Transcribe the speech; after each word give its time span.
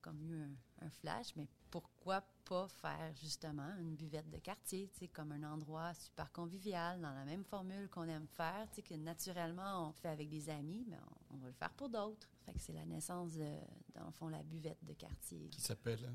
comme 0.00 0.22
eu 0.22 0.42
un, 0.42 0.86
un 0.86 0.90
flash, 0.90 1.34
mais 1.36 1.46
pourquoi 1.70 2.22
pas 2.44 2.66
faire 2.68 3.14
justement 3.20 3.72
une 3.78 3.94
buvette 3.94 4.28
de 4.30 4.38
quartier, 4.38 4.88
tu 4.92 5.00
sais, 5.00 5.08
comme 5.08 5.32
un 5.32 5.42
endroit 5.44 5.94
super 5.94 6.32
convivial, 6.32 7.00
dans 7.00 7.12
la 7.12 7.24
même 7.24 7.44
formule 7.44 7.88
qu'on 7.88 8.08
aime 8.08 8.26
faire, 8.26 8.66
tu 8.70 8.76
sais, 8.76 8.82
que 8.82 8.94
naturellement 8.94 9.88
on 9.88 9.92
fait 9.92 10.08
avec 10.08 10.28
des 10.28 10.48
amis, 10.50 10.84
mais 10.88 10.96
on, 11.30 11.36
on 11.36 11.38
va 11.38 11.46
le 11.48 11.54
faire 11.54 11.72
pour 11.74 11.88
d'autres. 11.88 12.28
Fait 12.44 12.52
que 12.52 12.60
c'est 12.60 12.72
la 12.72 12.84
naissance 12.84 13.34
de, 13.34 13.54
dans 13.94 14.06
le 14.06 14.12
fond, 14.12 14.28
la 14.28 14.42
buvette 14.42 14.84
de 14.84 14.94
quartier. 14.94 15.48
Qui 15.50 15.60
s'appelle 15.60 16.12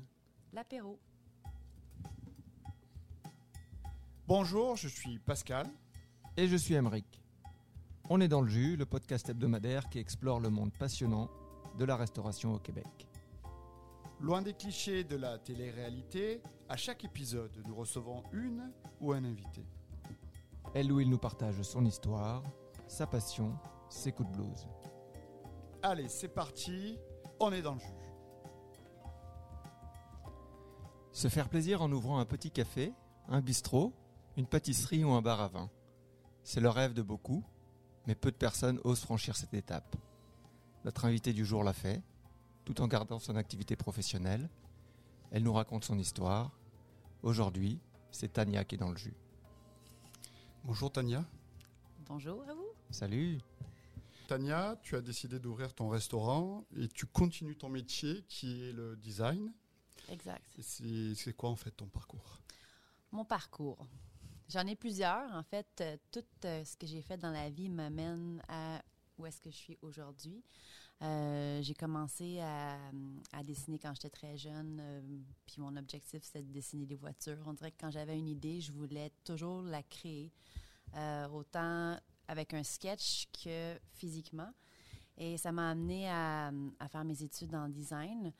L'apéro. 0.52 0.98
Bonjour, 4.26 4.76
je 4.76 4.88
suis 4.88 5.18
Pascal. 5.18 5.68
Et 6.36 6.48
je 6.48 6.56
suis 6.56 6.74
Emeric. 6.74 7.22
On 8.10 8.20
est 8.20 8.28
dans 8.28 8.42
le 8.42 8.48
jus, 8.48 8.76
le 8.76 8.84
podcast 8.84 9.28
hebdomadaire 9.28 9.88
qui 9.88 9.98
explore 9.98 10.38
le 10.38 10.50
monde 10.50 10.72
passionnant 10.72 11.30
de 11.78 11.84
la 11.84 11.96
restauration 11.96 12.54
au 12.54 12.58
Québec. 12.58 13.06
Loin 14.20 14.40
des 14.40 14.54
clichés 14.54 15.04
de 15.04 15.16
la 15.16 15.38
télé-réalité, 15.38 16.42
à 16.70 16.76
chaque 16.76 17.04
épisode, 17.04 17.62
nous 17.66 17.74
recevons 17.74 18.22
une 18.32 18.72
ou 18.98 19.12
un 19.12 19.22
invité. 19.24 19.66
Elle 20.74 20.90
ou 20.90 21.00
il 21.00 21.10
nous 21.10 21.18
partage 21.18 21.60
son 21.60 21.84
histoire, 21.84 22.42
sa 22.88 23.06
passion, 23.06 23.58
ses 23.90 24.12
coups 24.12 24.30
de 24.30 24.36
blues. 24.36 24.66
Allez, 25.82 26.08
c'est 26.08 26.28
parti, 26.28 26.98
on 27.40 27.52
est 27.52 27.60
dans 27.60 27.74
le 27.74 27.80
jus. 27.80 27.86
Se 31.12 31.28
faire 31.28 31.50
plaisir 31.50 31.82
en 31.82 31.92
ouvrant 31.92 32.18
un 32.18 32.24
petit 32.26 32.50
café, 32.50 32.94
un 33.28 33.42
bistrot, 33.42 33.92
une 34.38 34.46
pâtisserie 34.46 35.04
ou 35.04 35.10
un 35.10 35.22
bar 35.22 35.42
à 35.42 35.48
vin. 35.48 35.70
C'est 36.42 36.60
le 36.60 36.70
rêve 36.70 36.94
de 36.94 37.02
beaucoup, 37.02 37.44
mais 38.06 38.14
peu 38.14 38.30
de 38.30 38.36
personnes 38.36 38.80
osent 38.82 39.00
franchir 39.00 39.36
cette 39.36 39.54
étape. 39.54 39.94
Notre 40.86 41.04
invité 41.04 41.34
du 41.34 41.44
jour 41.44 41.62
l'a 41.62 41.74
fait, 41.74 42.02
tout 42.66 42.80
en 42.82 42.88
gardant 42.88 43.20
son 43.20 43.36
activité 43.36 43.76
professionnelle. 43.76 44.50
Elle 45.30 45.44
nous 45.44 45.52
raconte 45.52 45.84
son 45.84 45.98
histoire. 45.98 46.50
Aujourd'hui, 47.22 47.78
c'est 48.10 48.32
Tania 48.32 48.64
qui 48.64 48.74
est 48.74 48.78
dans 48.78 48.90
le 48.90 48.96
jus. 48.96 49.14
Bonjour 50.64 50.90
Tania. 50.90 51.24
Bonjour 52.06 52.42
à 52.42 52.54
vous. 52.54 52.68
Salut 52.90 53.38
Tania, 54.26 54.76
tu 54.82 54.96
as 54.96 55.00
décidé 55.00 55.38
d'ouvrir 55.38 55.72
ton 55.74 55.88
restaurant 55.88 56.64
et 56.76 56.88
tu 56.88 57.06
continues 57.06 57.56
ton 57.56 57.68
métier 57.68 58.24
qui 58.28 58.64
est 58.64 58.72
le 58.72 58.96
design. 58.96 59.52
Exact. 60.08 60.44
C'est 60.60 61.36
quoi 61.36 61.50
en 61.50 61.56
fait 61.56 61.70
ton 61.70 61.86
parcours? 61.86 62.40
Mon 63.12 63.24
parcours. 63.24 63.86
J'en 64.48 64.66
ai 64.66 64.74
plusieurs. 64.74 65.32
En 65.32 65.44
fait, 65.44 65.68
euh, 65.80 65.96
tout 66.10 66.24
euh, 66.44 66.64
ce 66.64 66.76
que 66.76 66.86
j'ai 66.86 67.02
fait 67.02 67.16
dans 67.16 67.30
la 67.30 67.48
vie 67.48 67.68
m'amène 67.68 68.42
à 68.48 68.82
où 69.18 69.26
est-ce 69.26 69.40
que 69.40 69.50
je 69.50 69.56
suis 69.56 69.78
aujourd'hui. 69.82 70.42
Euh, 71.02 71.60
j'ai 71.62 71.74
commencé 71.74 72.40
à, 72.40 73.42
dessiner 73.44 73.78
quand 73.78 73.92
j'étais 73.94 74.10
très 74.10 74.36
jeune, 74.36 74.78
euh, 74.80 75.00
puis 75.46 75.60
mon 75.60 75.76
objectif, 75.76 76.22
c'était 76.22 76.42
de 76.42 76.50
dessiner 76.50 76.86
des 76.86 76.96
voitures. 76.96 77.38
On 77.46 77.52
dirait 77.52 77.70
que 77.70 77.76
quand 77.78 77.90
j'avais 77.90 78.18
une 78.18 78.28
idée, 78.28 78.60
je 78.60 78.72
voulais 78.72 79.12
toujours 79.22 79.62
la 79.62 79.82
créer, 79.82 80.32
euh, 80.94 81.28
autant 81.28 81.98
avec 82.28 82.54
un 82.54 82.62
sketch 82.62 83.28
que 83.44 83.78
physiquement. 83.92 84.52
Et 85.18 85.36
ça 85.36 85.52
m'a 85.52 85.70
amené 85.70 86.10
à, 86.10 86.50
faire 86.90 87.04
mes 87.04 87.22
études 87.22 87.54
en 87.54 87.68
design. 87.68 88.32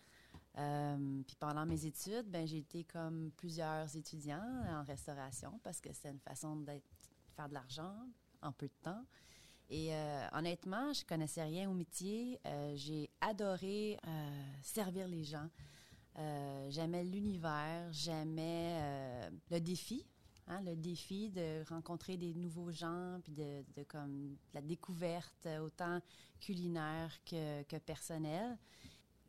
Puis 0.54 1.36
pendant 1.38 1.66
mes 1.66 1.84
études, 1.84 2.30
ben, 2.30 2.46
j'ai 2.46 2.58
été 2.58 2.84
comme 2.84 3.30
plusieurs 3.36 3.94
étudiants 3.94 4.64
en 4.68 4.82
restauration 4.82 5.60
parce 5.62 5.80
que 5.80 5.90
c'est 5.92 6.08
une 6.08 6.20
façon 6.20 6.56
d'être, 6.56 6.82
de 7.28 7.34
faire 7.34 7.48
de 7.48 7.54
l'argent 7.54 7.94
en 8.42 8.52
peu 8.52 8.66
de 8.66 8.74
temps. 8.82 9.04
Et 9.68 9.92
euh, 9.92 10.28
honnêtement, 10.32 10.92
je 10.92 11.04
connaissais 11.04 11.42
rien 11.42 11.68
au 11.68 11.74
métier. 11.74 12.38
Euh, 12.46 12.72
j'ai 12.76 13.10
adoré 13.20 13.98
euh, 14.06 14.52
servir 14.62 15.08
les 15.08 15.24
gens. 15.24 15.48
J'aimais 16.70 17.04
l'univers, 17.04 17.92
j'aimais 17.92 18.80
le 19.50 19.60
défi. 19.60 20.06
Hein, 20.46 20.62
le 20.64 20.74
défi 20.74 21.28
de 21.28 21.62
rencontrer 21.68 22.16
des 22.16 22.32
nouveaux 22.32 22.70
gens, 22.70 23.20
puis 23.22 23.34
de, 23.34 23.62
comme 23.86 24.38
la 24.54 24.62
découverte, 24.62 25.46
autant 25.62 26.00
culinaire 26.40 27.12
que 27.26 27.78
personnelle. 27.80 28.56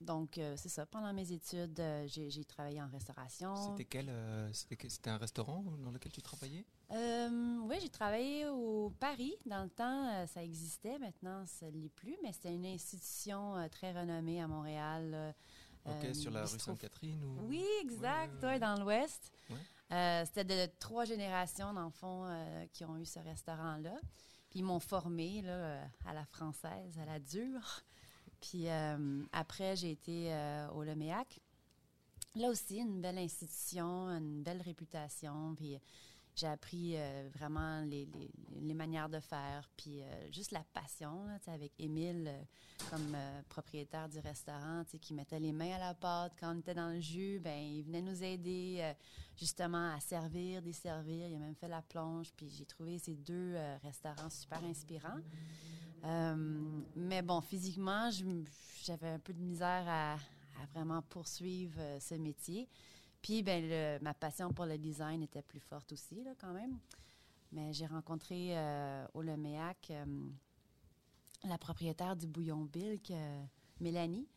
Donc, 0.02 0.38
euh, 0.38 0.53
c'est 0.58 0.69
ça. 0.69 0.85
Pendant 0.85 1.12
mes 1.13 1.31
études, 1.31 1.80
euh, 1.80 2.08
j'ai 2.08 2.46
travaillé 2.46 2.81
en 2.81 2.88
restauration. 2.88 3.56
C'était 3.56 3.85
quel 3.85 4.09
euh, 4.09 4.52
C'était 4.53 5.09
un 5.09 5.18
restaurant 5.18 5.63
dans 5.80 5.91
lequel 5.91 6.12
tu 6.12 6.22
travaillais? 6.22 6.66
Oui, 6.90 7.78
j'ai 7.81 7.90
travaillé 7.90 8.47
au 8.47 8.91
Paris. 9.00 9.36
Dans 9.46 9.63
le 9.63 9.69
temps, 9.69 10.25
ça 10.28 10.44
existait. 10.44 11.00
Maintenant, 11.00 11.46
ça 11.46 11.66
ne 11.68 11.72
l'est 11.72 11.90
plus, 11.90 12.18
mais 12.24 12.31
c'était 12.31 12.53
une 12.53 12.66
institution 12.66 13.68
très 13.69 13.91
renommée 13.91 14.41
à 14.41 14.47
Montréal. 14.47 15.36
Ok, 15.86 16.16
sur 16.16 16.31
la 16.31 16.46
rue 16.46 16.59
Sainte-Catherine 16.59 17.24
ou... 17.24 17.47
Oui, 17.47 17.66
exact, 17.81 18.44
Ouais, 18.44 18.50
ouais, 18.50 18.59
dans 18.59 18.75
l'Ouest. 18.80 19.31
Ouais. 19.50 20.25
C'était 20.25 20.44
de 20.44 20.72
trois 20.80 21.06
générations, 21.06 21.74
dans 21.74 21.86
le 21.86 21.91
fond, 21.91 22.28
qui 22.72 22.86
ont 22.86 22.97
eu 22.97 23.06
ce 23.06 23.19
restaurant-là. 23.19 23.96
Puis 24.50 24.59
ils 24.59 24.63
m'ont 24.63 24.80
formé 24.80 25.41
là, 25.41 25.81
à 26.06 26.13
la 26.13 26.25
française, 26.25 26.97
à 27.00 27.06
la 27.06 27.19
dure. 27.19 27.84
Puis 28.42 28.70
euh, 28.70 29.24
après, 29.31 29.75
j'ai 29.75 29.92
été 29.92 30.34
euh, 30.34 30.70
au 30.70 30.84
Leméac. 30.84 31.40
Là 32.36 32.50
aussi, 32.50 32.78
une 32.78 33.02
belle 33.02 33.18
institution, 33.18 34.09
une 34.09 34.44
belle 34.44 34.62
réputation. 34.62 35.56
Puis 35.56 35.78
j'ai 36.36 36.48
appris 36.48 36.94
euh, 36.96 37.30
vraiment 37.34 37.81
les, 37.81 38.08
manières 38.75 39.09
de 39.09 39.20
faire, 39.20 39.68
puis 39.75 40.02
juste 40.31 40.52
la 40.52 40.64
passion, 40.72 41.25
avec 41.48 41.72
Émile 41.80 42.31
comme 42.92 43.18
propriétaire 43.50 44.08
du 44.08 44.20
restaurant, 44.20 44.84
qui 45.02 45.16
mettait 45.16 45.40
les 45.40 45.52
mains 45.52 45.74
à 45.74 45.80
la 45.80 45.94
pâte 45.96 46.34
quand 46.40 46.56
on 46.56 46.59
était 46.59 46.75
dans 46.75 46.90
le 46.90 47.00
jus, 47.00 47.40
ben 47.40 47.58
il 47.58 47.81
venait 47.81 48.04
nous 48.04 48.24
aider 48.24 48.94
justement 49.36 49.96
à 49.96 50.00
servir, 50.00 50.62
desservir. 50.62 51.28
Il 51.28 51.36
a 51.38 51.40
même 51.40 51.56
fait 51.56 51.68
la 51.68 51.81
plonge, 51.81 52.31
puis 52.38 52.52
j'ai 52.52 52.66
trouvé 52.66 53.00
ces 53.00 53.16
deux 53.16 53.56
restaurants 53.81 54.30
super 54.30 54.64
inspirants. 54.64 55.18
Euh, 56.03 56.81
mais 56.96 57.22
bon, 57.22 57.41
physiquement, 57.41 58.09
j'avais 58.84 59.09
un 59.09 59.19
peu 59.19 59.34
de 59.34 59.41
misère 59.41 59.85
à, 59.88 60.18
vraiment 60.74 61.02
poursuivre 61.03 61.80
euh, 61.80 62.00
ce 62.00 62.16
métier. 62.16 62.68
Puis, 63.22 63.44
ben, 63.44 64.00
ma 64.02 64.13
passion 64.13 64.52
pour 64.53 64.66
le 64.66 64.78
design 64.78 65.24
était 65.24 65.41
plus 65.41 65.59
forte 65.59 65.91
aussi, 65.91 66.24
quand 66.40 66.53
même. 66.53 66.78
Mais 67.52 67.74
j'ai 67.74 67.86
rencontré 67.88 68.57
euh, 68.57 69.06
au 69.13 69.22
Leméac 69.22 69.91
la 71.44 71.57
propriétaire 71.57 72.16
du 72.16 72.28
Bouillon 72.28 72.66
Bilk, 72.66 73.12
Mélanie, 73.80 74.28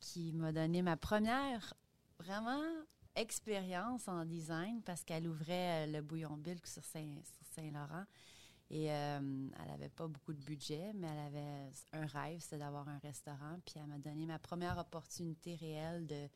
qui 0.00 0.32
m'a 0.32 0.52
donné 0.52 0.82
ma 0.82 0.96
première, 0.96 1.74
vraiment, 2.18 2.62
expérience 3.14 4.08
en 4.08 4.24
design 4.24 4.82
parce 4.82 5.04
qu'elle 5.04 5.28
ouvrait 5.28 5.86
le 5.86 6.00
Bouillon 6.02 6.36
Bilk 6.36 6.66
sur 6.66 6.82
Saint- 6.84 7.22
Saint-Laurent. 7.54 8.04
Et 8.74 8.90
euh, 8.90 9.18
elle 9.20 9.70
n'avait 9.70 9.90
pas 9.90 10.06
beaucoup 10.08 10.32
de 10.32 10.40
budget, 10.42 10.92
mais 10.94 11.06
elle 11.08 11.18
avait 11.18 11.70
un 11.92 12.06
rêve, 12.06 12.40
c'était 12.40 12.56
d'avoir 12.58 12.88
un 12.88 12.98
restaurant. 12.98 13.58
Puis 13.66 13.74
elle 13.76 13.86
m'a 13.86 13.98
donné 13.98 14.24
ma 14.24 14.38
première 14.38 14.78
opportunité 14.78 15.54
réelle 15.56 16.06
de, 16.06 16.26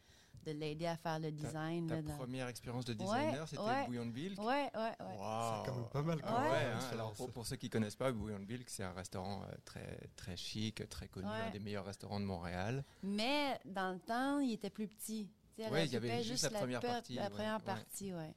de 0.44 0.52
l'aider 0.52 0.84
à 0.86 0.98
faire 0.98 1.18
le 1.18 1.32
design. 1.32 1.86
Ta 1.86 1.94
là, 1.96 2.02
dans- 2.02 2.16
première 2.18 2.48
expérience 2.48 2.84
de 2.84 2.92
designer, 2.92 3.40
Ouais, 3.40 3.46
c'était 3.46 3.62
ouais. 3.62 3.86
Bouillon 3.86 4.04
de 4.04 4.10
Bilk 4.10 4.38
Ouais, 4.38 4.44
ouais, 4.46 4.70
ouais. 4.74 5.16
Wow. 5.16 5.64
C'est 5.64 5.70
quand 5.70 5.76
même 5.76 5.88
pas 5.90 6.02
mal 6.02 6.16
ouais, 6.18 6.24
Ouais. 6.24 6.30
hein, 6.30 6.76
expérience. 6.76 6.92
alors 6.92 7.12
pour, 7.14 7.32
pour 7.32 7.46
ceux 7.46 7.56
qui 7.56 7.70
connaissent 7.70 7.96
pas, 7.96 8.12
Bouillon 8.12 8.38
de 8.38 8.44
Bilk, 8.44 8.68
c'est 8.68 8.82
un 8.84 8.92
restaurant 8.92 9.42
euh, 9.44 9.54
très, 9.64 9.98
très 10.16 10.36
chic, 10.36 10.86
très 10.90 11.08
connu, 11.08 11.26
Ouais. 11.28 11.32
un 11.48 11.50
des 11.50 11.58
meilleurs 11.58 11.86
restaurants 11.86 12.20
de 12.20 12.26
Montréal. 12.26 12.84
Mais 13.02 13.58
dans 13.64 13.92
le 13.94 13.98
temps, 13.98 14.40
il 14.40 14.52
était 14.52 14.68
plus 14.68 14.88
petit. 14.88 15.30
Ouais, 15.58 15.86
il 15.86 15.92
y 15.92 15.96
avait 15.96 16.22
juste 16.22 16.42
la 16.52 16.58
première 16.58 16.80
partie, 16.82 17.14
La 17.14 17.22
ouais, 17.22 17.30
première 17.30 17.62
partie, 17.62 18.12
ouais. 18.12 18.34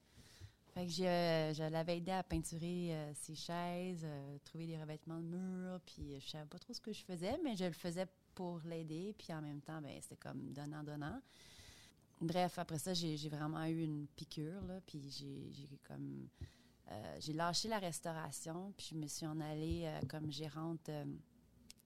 Fait 0.80 0.86
que 0.86 1.02
euh, 1.02 1.54
je 1.54 1.64
l'avais 1.64 1.98
aidé 1.98 2.12
à 2.12 2.24
peinturer 2.24 2.96
euh, 2.96 3.12
ses 3.14 3.36
chaises, 3.36 4.06
euh, 4.06 4.38
trouver 4.46 4.66
des 4.66 4.78
revêtements 4.80 5.20
de 5.20 5.26
murs, 5.26 5.82
puis 5.86 6.18
je 6.22 6.30
savais 6.30 6.46
pas 6.46 6.58
trop 6.58 6.72
ce 6.72 6.80
que 6.80 6.94
je 6.94 7.04
faisais, 7.04 7.38
mais 7.44 7.58
je 7.58 7.66
le 7.66 7.74
faisais 7.74 8.08
pour 8.34 8.62
l'aider, 8.64 9.14
puis 9.18 9.34
en 9.34 9.42
même 9.42 9.60
temps, 9.60 9.82
ben, 9.82 9.92
c'était 10.02 10.16
comme 10.16 10.54
donnant-donnant. 10.54 11.20
Bref, 12.22 12.60
après 12.60 12.80
ça, 12.80 12.94
j'ai 12.94 13.18
vraiment 13.28 13.66
eu 13.66 13.84
une 13.84 14.08
piqûre, 14.16 14.64
puis 14.86 15.02
j'ai 15.10 15.80
comme... 15.86 16.30
j'ai 17.20 17.34
lâché 17.34 17.68
la 17.68 17.80
restauration, 17.80 18.74
puis 18.78 18.88
je 18.92 18.96
me 18.96 19.08
suis 19.08 19.26
en 19.26 19.42
allée 19.42 19.92
comme 20.08 20.32
gérante 20.32 20.90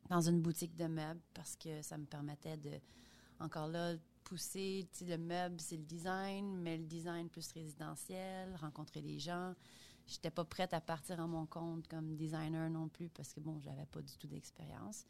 dans 0.07 0.21
une 0.21 0.39
boutique 0.39 0.75
de 0.75 0.85
meubles 0.85 1.21
parce 1.33 1.55
que 1.55 1.81
ça 1.81 1.97
me 1.97 2.05
permettait 2.05 2.57
de, 2.57 2.79
encore 3.39 3.67
là, 3.67 3.95
pousser, 4.23 4.87
tu 4.97 5.05
le 5.05 5.17
meuble, 5.17 5.59
c'est 5.59 5.77
le 5.77 5.83
design, 5.83 6.57
mais 6.57 6.77
le 6.77 6.85
design 6.85 7.29
plus 7.29 7.51
résidentiel, 7.51 8.55
rencontrer 8.55 9.01
des 9.01 9.19
gens. 9.19 9.53
J'étais 10.05 10.31
pas 10.31 10.43
prête 10.43 10.73
à 10.73 10.81
partir 10.81 11.19
à 11.19 11.27
mon 11.27 11.45
compte 11.45 11.87
comme 11.87 12.15
designer 12.15 12.69
non 12.69 12.89
plus 12.89 13.09
parce 13.09 13.33
que, 13.33 13.39
bon, 13.39 13.59
j'avais 13.59 13.85
pas 13.85 14.01
du 14.01 14.17
tout 14.17 14.27
d'expérience. 14.27 15.05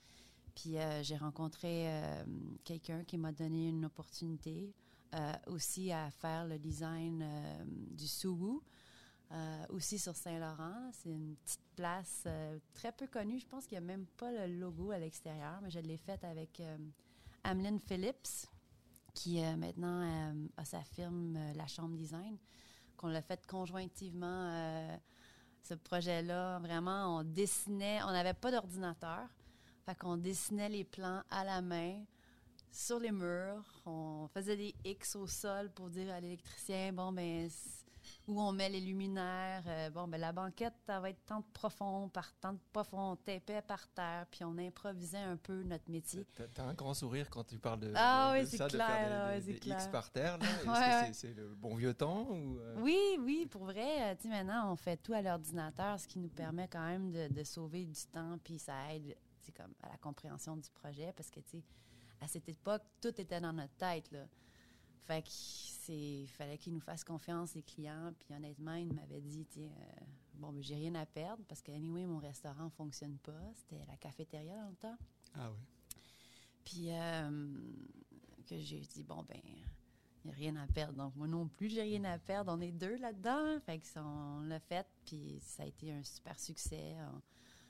Puis 0.55 0.77
euh, 0.77 1.01
j'ai 1.03 1.17
rencontré 1.17 1.87
euh, 1.87 2.23
quelqu'un 2.63 3.03
qui 3.03 3.17
m'a 3.17 3.31
donné 3.31 3.69
une 3.69 3.85
opportunité 3.85 4.73
euh, 5.15 5.33
aussi 5.47 5.91
à 5.91 6.09
faire 6.11 6.45
le 6.45 6.59
design 6.59 7.25
du 7.91 8.05
euh, 9.31 9.65
aussi 9.69 9.97
sur 9.97 10.15
Saint-Laurent. 10.15 10.91
C'est 10.91 11.09
une 11.09 11.35
petite 11.37 11.65
place 11.75 12.27
très 12.73 12.91
peu 12.91 13.07
connue. 13.07 13.39
Je 13.39 13.47
pense 13.47 13.65
qu'il 13.65 13.79
n'y 13.79 13.83
a 13.83 13.87
même 13.87 14.05
pas 14.17 14.31
le 14.31 14.59
logo 14.59 14.91
à 14.91 14.99
l'extérieur, 14.99 15.59
mais 15.63 15.71
je 15.71 15.79
l'ai 15.79 15.97
faite 15.97 16.23
avec 16.23 16.61
Ameline 17.43 17.79
Phillips, 17.79 18.47
qui 19.13 19.43
euh, 19.43 19.55
maintenant 19.55 20.01
euh, 20.01 20.47
a 20.57 20.65
sa 20.65 20.83
firme 20.83 21.35
euh, 21.35 21.53
La 21.53 21.67
Chambre 21.67 21.95
Design, 21.95 22.37
qu'on 22.97 23.07
l'a 23.07 23.21
fait 23.21 23.45
conjointivement. 23.47 24.99
ce 25.61 25.73
projet-là, 25.73 26.59
vraiment, 26.59 27.19
on 27.19 27.23
dessinait, 27.23 28.01
on 28.03 28.11
n'avait 28.11 28.33
pas 28.33 28.51
d'ordinateur, 28.51 29.27
fait 29.85 29.97
qu'on 29.97 30.17
dessinait 30.17 30.69
les 30.69 30.83
plans 30.83 31.21
à 31.29 31.43
la 31.43 31.61
main 31.61 32.03
sur 32.71 32.99
les 32.99 33.11
murs, 33.11 33.81
on 33.85 34.27
faisait 34.33 34.57
des 34.57 34.75
X 34.83 35.15
au 35.15 35.27
sol 35.27 35.69
pour 35.71 35.89
dire 35.89 36.11
à 36.13 36.19
l'électricien, 36.19 36.93
bon, 36.93 37.11
ben, 37.11 37.49
où 38.27 38.39
on 38.41 38.51
met 38.53 38.69
les 38.69 38.79
luminaires, 38.79 39.63
euh, 39.67 39.89
bon, 39.89 40.07
ben, 40.07 40.19
la 40.19 40.31
banquette, 40.31 40.73
ça 40.85 40.99
va 40.99 41.09
être 41.09 41.25
tant 41.25 41.39
de 41.39 41.45
profond 41.53 42.07
par 42.09 42.33
tant 42.35 42.53
de 42.53 42.59
profond, 42.71 43.11
on 43.11 43.15
tapait 43.17 43.61
par 43.61 43.87
terre, 43.89 44.25
puis 44.31 44.43
on 44.45 44.57
improvisait 44.57 45.17
un 45.17 45.35
peu 45.35 45.63
notre 45.63 45.89
métier. 45.91 46.25
T'as- 46.55 46.63
un 46.63 46.73
grand 46.73 46.93
sourire 46.93 47.29
quand 47.29 47.43
tu 47.43 47.59
parles 47.59 47.81
de, 47.81 47.91
Ah 47.95 48.31
de- 48.33 48.39
oui, 48.39 48.51
de 48.51 48.57
ça, 48.57 48.67
de 48.67 48.71
clair, 48.73 48.87
faire 48.87 49.41
des, 49.41 49.55
clair. 49.59 49.77
X 49.77 49.87
par 49.87 50.09
terre. 50.11 50.37
Est-ce 50.41 50.67
Ouais, 51.03 51.09
que 51.09 51.15
c'est- 51.15 51.33
le 51.33 51.53
bon 51.55 51.75
vieux 51.75 51.93
temps 51.93 52.27
ou 52.29 52.59
euh, 52.59 52.75
Oui, 52.79 53.17
oui, 53.19 53.45
pour 53.49 53.65
vrai. 53.65 54.11
euh, 54.11 54.15
Tu 54.15 54.23
sais, 54.23 54.27
maintenant, 54.29 54.71
on 54.71 54.75
fait 54.77 54.97
tout 54.97 55.13
à 55.13 55.21
l'ordinateur, 55.21 55.99
ce 55.99 56.07
qui 56.07 56.19
nous 56.19 56.29
permet 56.29 56.67
quand 56.69 56.85
même 56.85 57.11
de, 57.11 57.27
de 57.27 57.43
sauver 57.43 57.83
du 57.85 58.01
temps, 58.11 58.37
puis 58.43 58.57
ça 58.59 58.93
aide, 58.93 59.15
comme 59.57 59.73
à 59.83 59.89
la 59.89 59.97
compréhension 59.97 60.55
du 60.55 60.69
projet, 60.71 61.11
parce 61.15 61.29
que, 61.29 61.41
tu 61.41 61.57
sais, 61.57 61.63
à 62.21 62.27
cette 62.29 62.47
époque, 62.47 62.81
tout 63.01 63.09
était 63.19 63.41
dans 63.41 63.51
notre 63.51 63.73
tête, 63.75 64.09
là. 64.11 64.25
Fait 65.05 65.21
que 65.21 65.29
c'est, 65.29 66.21
il 66.21 66.27
fallait 66.27 66.57
qu'ils 66.57 66.73
nous 66.73 66.79
fassent 66.79 67.03
confiance, 67.03 67.55
les 67.55 67.63
clients, 67.63 68.13
puis 68.19 68.33
honnêtement, 68.33 68.75
ils 68.75 68.93
m'avaient 68.93 69.21
dit, 69.21 69.45
euh, 69.57 69.69
bon, 70.35 70.53
ben, 70.53 70.63
j'ai 70.63 70.75
rien 70.75 70.95
à 70.95 71.05
perdre, 71.05 71.43
parce 71.47 71.61
que, 71.61 71.71
anyway, 71.71 72.05
mon 72.05 72.19
restaurant 72.19 72.69
fonctionne 72.69 73.17
pas. 73.17 73.41
C'était 73.55 73.83
la 73.85 73.97
cafétéria 73.97 74.55
dans 74.55 74.69
le 74.69 74.75
temps. 74.75 74.97
Ah 75.35 75.51
oui. 75.51 75.59
Puis 76.63 76.91
euh, 76.91 77.53
que 78.47 78.57
j'ai 78.57 78.79
dit, 78.79 79.03
bon, 79.03 79.23
ben, 79.23 79.41
il 79.43 80.27
n'y 80.27 80.31
a 80.31 80.35
rien 80.35 80.55
à 80.55 80.67
perdre. 80.67 80.93
Donc, 80.93 81.15
moi 81.17 81.27
non 81.27 81.47
plus, 81.49 81.67
j'ai 81.69 81.81
rien 81.81 82.03
à 82.05 82.17
perdre. 82.17 82.53
On 82.55 82.61
est 82.61 82.71
deux 82.71 82.95
là-dedans. 82.97 83.59
Fait 83.65 83.79
que 83.79 83.85
ça, 83.87 84.05
on 84.05 84.41
l'a 84.41 84.59
fait, 84.59 84.87
puis 85.05 85.39
ça 85.41 85.63
a 85.63 85.65
été 85.65 85.91
un 85.91 86.03
super 86.03 86.39
succès. 86.39 86.95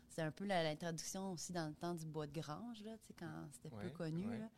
C'est 0.10 0.22
un 0.22 0.32
peu 0.32 0.46
l'introduction 0.46 1.32
aussi 1.32 1.52
dans 1.52 1.68
le 1.68 1.74
temps 1.74 1.96
du 1.96 2.06
bois 2.06 2.28
de 2.28 2.40
grange, 2.40 2.84
là, 2.84 2.96
tu 3.00 3.08
sais, 3.08 3.14
quand 3.18 3.48
c'était 3.54 3.76
peu 3.76 3.90
connu. 3.90 4.28
ouais. 4.28 4.38
là. 4.38 4.50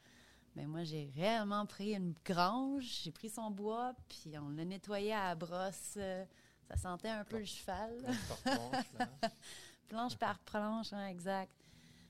Mais 0.55 0.65
moi, 0.65 0.83
j'ai 0.83 1.11
réellement 1.15 1.65
pris 1.65 1.93
une 1.93 2.13
grange, 2.23 3.01
j'ai 3.03 3.11
pris 3.11 3.29
son 3.29 3.51
bois, 3.51 3.93
puis 4.07 4.37
on 4.37 4.49
l'a 4.49 4.63
nettoyé 4.65 5.13
à 5.13 5.29
la 5.29 5.35
brosse. 5.35 5.95
euh, 5.97 6.23
ça 6.69 6.77
sentait 6.77 7.09
un 7.09 7.23
peu 7.25 7.39
le 7.39 7.45
cheval. 7.45 7.95
planche 8.01 8.27
par 8.27 8.37
planche, 8.39 8.85
là 8.99 9.29
Planche 9.87 10.17
par 10.17 10.39
planche, 10.39 10.93
hein, 10.93 11.07
exact. 11.07 11.51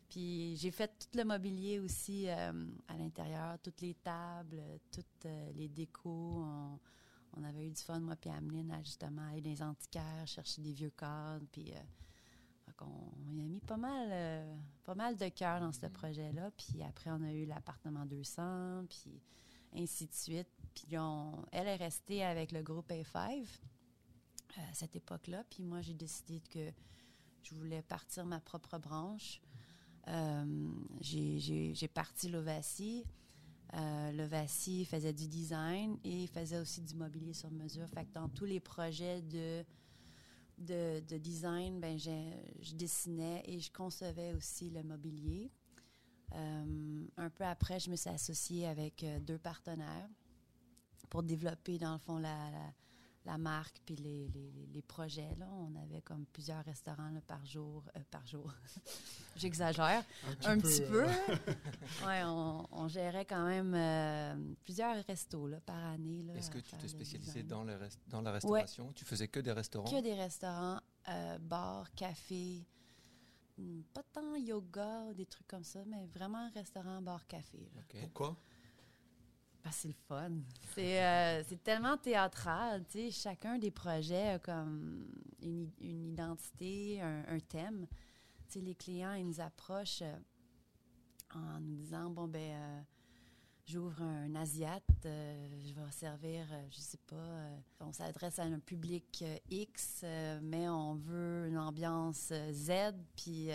Puis 0.10 0.56
j'ai 0.58 0.72
fait 0.72 0.88
tout 0.88 1.18
le 1.18 1.24
mobilier 1.26 1.80
aussi 1.80 2.30
euh, 2.30 2.54
à 2.88 2.98
l'intérieur, 2.98 3.58
toutes 3.62 3.82
les 3.82 3.96
tables, 3.96 4.62
toutes 4.92 5.26
euh, 5.26 5.52
les 5.56 5.68
décos. 5.68 6.44
On, 6.46 6.80
on 7.38 7.44
avait 7.44 7.66
eu 7.68 7.72
du 7.72 7.82
fun, 7.82 8.00
moi 8.00 8.16
puis 8.16 8.30
Ameline, 8.30 8.72
à 8.72 8.82
justement 8.82 9.24
aller 9.30 9.42
dans 9.42 9.50
les 9.50 9.62
antiquaires, 9.64 10.26
chercher 10.28 10.62
des 10.62 10.72
vieux 10.72 10.92
cadres. 10.92 11.46
Puis 11.52 11.72
euh, 11.74 11.80
qu'on- 12.76 13.12
on 13.28 13.34
y 13.38 13.42
a 13.42 13.48
mis 13.48 13.60
pas 13.62 13.78
mal, 13.78 14.10
euh, 14.12 14.56
pas 14.84 14.96
mal 14.96 15.16
de 15.18 15.30
cœur 15.30 15.60
dans 15.60 15.72
ce 15.72 15.86
projet-là. 15.88 16.52
Puis 16.52 16.82
après, 16.84 17.10
on 17.12 17.22
a 17.24 17.32
eu 17.34 17.46
l'appartement 17.46 18.06
200, 18.06 18.86
puis 18.90 19.22
ainsi 19.76 20.08
de 20.08 20.14
suite. 20.14 20.48
Puis 20.74 20.98
on- 20.98 21.46
elle 21.52 21.68
est 21.68 21.76
restée 21.78 22.24
avec 22.24 22.52
le 22.52 22.62
groupe 22.62 22.90
A5 22.92 23.48
euh, 24.58 24.62
à 24.70 24.74
cette 24.74 24.96
époque-là. 24.96 25.44
Puis 25.50 25.64
moi, 25.64 25.82
j'ai 25.82 25.94
décidé 25.94 26.42
que 26.52 26.72
je 27.44 27.56
voulais 27.56 27.82
partir 27.82 28.26
ma 28.26 28.40
propre 28.40 28.78
branche. 28.78 29.42
Euh, 30.08 30.72
j'ai- 31.02 31.88
parti 31.94 32.30
l'Ovacie. 32.30 33.06
Euh, 33.74 34.12
L'Ovacie 34.12 34.86
faisait 34.86 35.12
du 35.14 35.28
design 35.28 35.98
et 36.04 36.28
faisait 36.28 36.60
aussi 36.60 36.82
du 36.82 36.94
mobilier 36.96 37.34
sur 37.34 37.50
mesure. 37.52 37.88
Fait 37.90 38.06
que 38.06 38.14
dans 38.14 38.30
tous 38.30 38.46
les 38.46 38.60
projets 38.60 39.22
de, 39.24 39.66
de, 40.58 41.02
de 41.02 41.18
design, 41.18 41.80
ben, 41.80 41.98
je 41.98 42.76
dessinais 42.76 43.44
et 43.46 43.60
je 43.60 43.72
concevais 43.72 44.34
aussi 44.34 44.70
le 44.70 44.84
mobilier. 44.84 45.52
Euh, 46.34 47.06
un 47.18 47.30
peu 47.30 47.44
après, 47.44 47.80
je 47.80 47.90
me 47.90 47.96
suis 47.96 48.10
associée 48.10 48.68
avec 48.68 49.04
euh, 49.04 49.20
deux 49.20 49.38
partenaires 49.38 50.10
pour 51.10 51.24
développer, 51.24 51.78
dans 51.78 51.94
le 51.94 52.00
fond, 52.00 52.18
la, 52.18 52.52
la 53.26 53.38
marque 53.38 53.82
puis 53.86 53.96
les, 53.96 54.28
les, 54.30 54.68
les 54.74 54.82
projets. 54.82 55.34
Là. 55.38 55.48
On 55.52 55.76
avait 55.76 56.02
comme 56.02 56.26
plusieurs 56.28 56.64
restaurants 56.64 57.10
là, 57.10 57.22
par 57.26 57.44
jour. 57.46 57.84
euh, 57.96 58.00
par 58.12 58.26
jour. 58.28 58.54
J'exagère 59.36 60.04
un 60.46 60.58
petit 60.60 60.82
peu. 60.82 61.06
ouais, 62.06 62.24
on, 62.24 62.68
on 62.72 62.88
gérait 62.88 63.26
quand 63.26 63.46
même 63.48 63.74
euh, 63.76 64.54
plusieurs 64.64 65.04
restos 65.06 65.48
là, 65.48 65.60
par 65.62 65.84
année. 65.84 66.24
là, 66.24 66.36
Est-ce 66.36 66.52
que 66.52 66.60
tu 66.60 66.88
spécialisé 66.88 67.32
design. 67.44 67.48
dans, 67.48 67.64
le 67.64 67.76
rest- 67.76 68.00
dans 68.08 68.22
la 68.22 68.32
restauration? 68.32 68.94
Tu 68.94 69.04
faisais 69.06 69.28
que 69.28 69.40
des 69.40 69.52
restaurants? 69.52 69.90
Que 69.90 70.02
des 70.02 70.14
restaurants, 70.14 70.80
euh, 71.10 71.38
bars, 71.40 71.92
cafés. 71.96 72.66
Hmm, 73.58 73.82
Pas 73.94 74.04
tant 74.14 74.36
yoga, 74.36 75.14
des 75.14 75.26
trucs 75.26 75.48
comme 75.48 75.64
ça, 75.64 75.80
mais 75.86 76.06
vraiment 76.08 76.50
restaurant, 76.54 77.02
bar, 77.02 77.26
café. 77.28 77.70
Pourquoi? 78.02 78.38
Que 79.66 79.74
c'est 79.74 79.88
le 79.88 79.96
fun. 80.08 80.30
C'est 80.76 81.04
euh, 81.04 81.44
tellement 81.64 81.98
théâtral. 81.98 82.84
Chacun 83.10 83.58
des 83.58 83.72
projets 83.72 84.34
a 84.34 84.40
comme 84.40 85.08
une, 85.42 85.72
identité, 85.82 87.02
un, 87.02 87.24
un 87.28 87.40
thème. 87.40 87.88
Les 88.54 88.76
clients, 88.76 89.14
ils 89.14 89.26
nous 89.26 89.42
approchent 89.42 90.04
euh, 90.04 90.16
en 91.34 91.60
nous 91.60 91.76
disant, 91.76 92.12
bon, 92.12 92.28
ben, 92.28 92.40
euh, 92.40 92.82
j'ouvre 93.66 94.04
un 94.04 94.36
asiate, 94.36 94.84
euh, 95.06 95.60
je 95.68 95.74
vais 95.74 95.92
servir, 95.92 96.46
je 96.70 96.80
sais 96.80 97.00
pas, 97.08 97.50
on 97.82 97.92
s'adresse 97.92 98.38
à 98.38 98.44
un 98.44 98.60
public 98.60 99.26
X, 99.50 100.06
mais 100.42 100.70
on 100.70 100.94
veut 100.94 101.48
une 101.48 101.58
ambiance 101.58 102.32
Z, 102.52 102.94
puis 103.16 103.50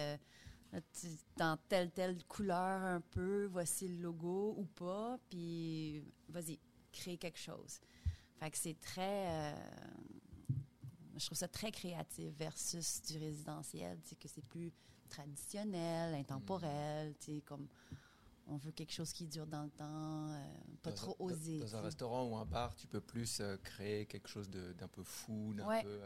dans 1.36 1.56
telle, 1.68 1.90
telle 1.90 2.22
couleur 2.24 2.82
un 2.82 3.00
peu, 3.00 3.46
voici 3.46 3.88
le 3.88 4.02
logo 4.02 4.54
ou 4.56 4.64
pas, 4.64 5.18
puis 5.28 6.02
vas-y, 6.28 6.58
crée 6.92 7.16
quelque 7.16 7.38
chose. 7.38 7.80
Fait 8.38 8.50
que 8.50 8.56
c'est 8.58 8.80
très... 8.80 9.52
euh, 9.54 9.54
je 11.16 11.26
trouve 11.26 11.36
ça 11.38 11.48
très 11.48 11.70
créatif 11.70 12.32
versus 12.38 13.02
du 13.02 13.18
résidentiel, 13.18 13.98
tu 14.02 14.10
sais, 14.10 14.16
que 14.16 14.28
c'est 14.28 14.44
plus 14.44 14.72
traditionnel, 15.08 16.14
intemporel, 16.14 17.14
tu 17.18 17.34
sais, 17.36 17.40
comme 17.42 17.66
on 18.46 18.56
veut 18.56 18.72
quelque 18.72 18.92
chose 18.92 19.12
qui 19.12 19.26
dure 19.26 19.46
dans 19.46 19.64
le 19.64 19.70
temps, 19.70 20.30
euh, 20.32 20.44
pas 20.82 20.90
Dans 20.90 20.96
trop 20.96 21.16
un- 21.20 21.24
osé. 21.32 21.58
Dans, 21.60 21.66
tu 21.66 21.74
un 21.74 21.80
restaurant 21.82 22.24
ou 22.28 22.36
un 22.36 22.44
bar, 22.46 22.74
tu 22.74 22.86
peux 22.86 23.00
plus 23.00 23.40
euh, 23.40 23.56
créer 23.58 24.06
quelque 24.06 24.28
chose 24.28 24.48
de- 24.48 24.72
d'un 24.72 24.88
peu 24.88 25.02
fou, 25.02 25.52
d'un 25.54 25.66
Ouais. 25.66 25.82
peu, 25.82 26.00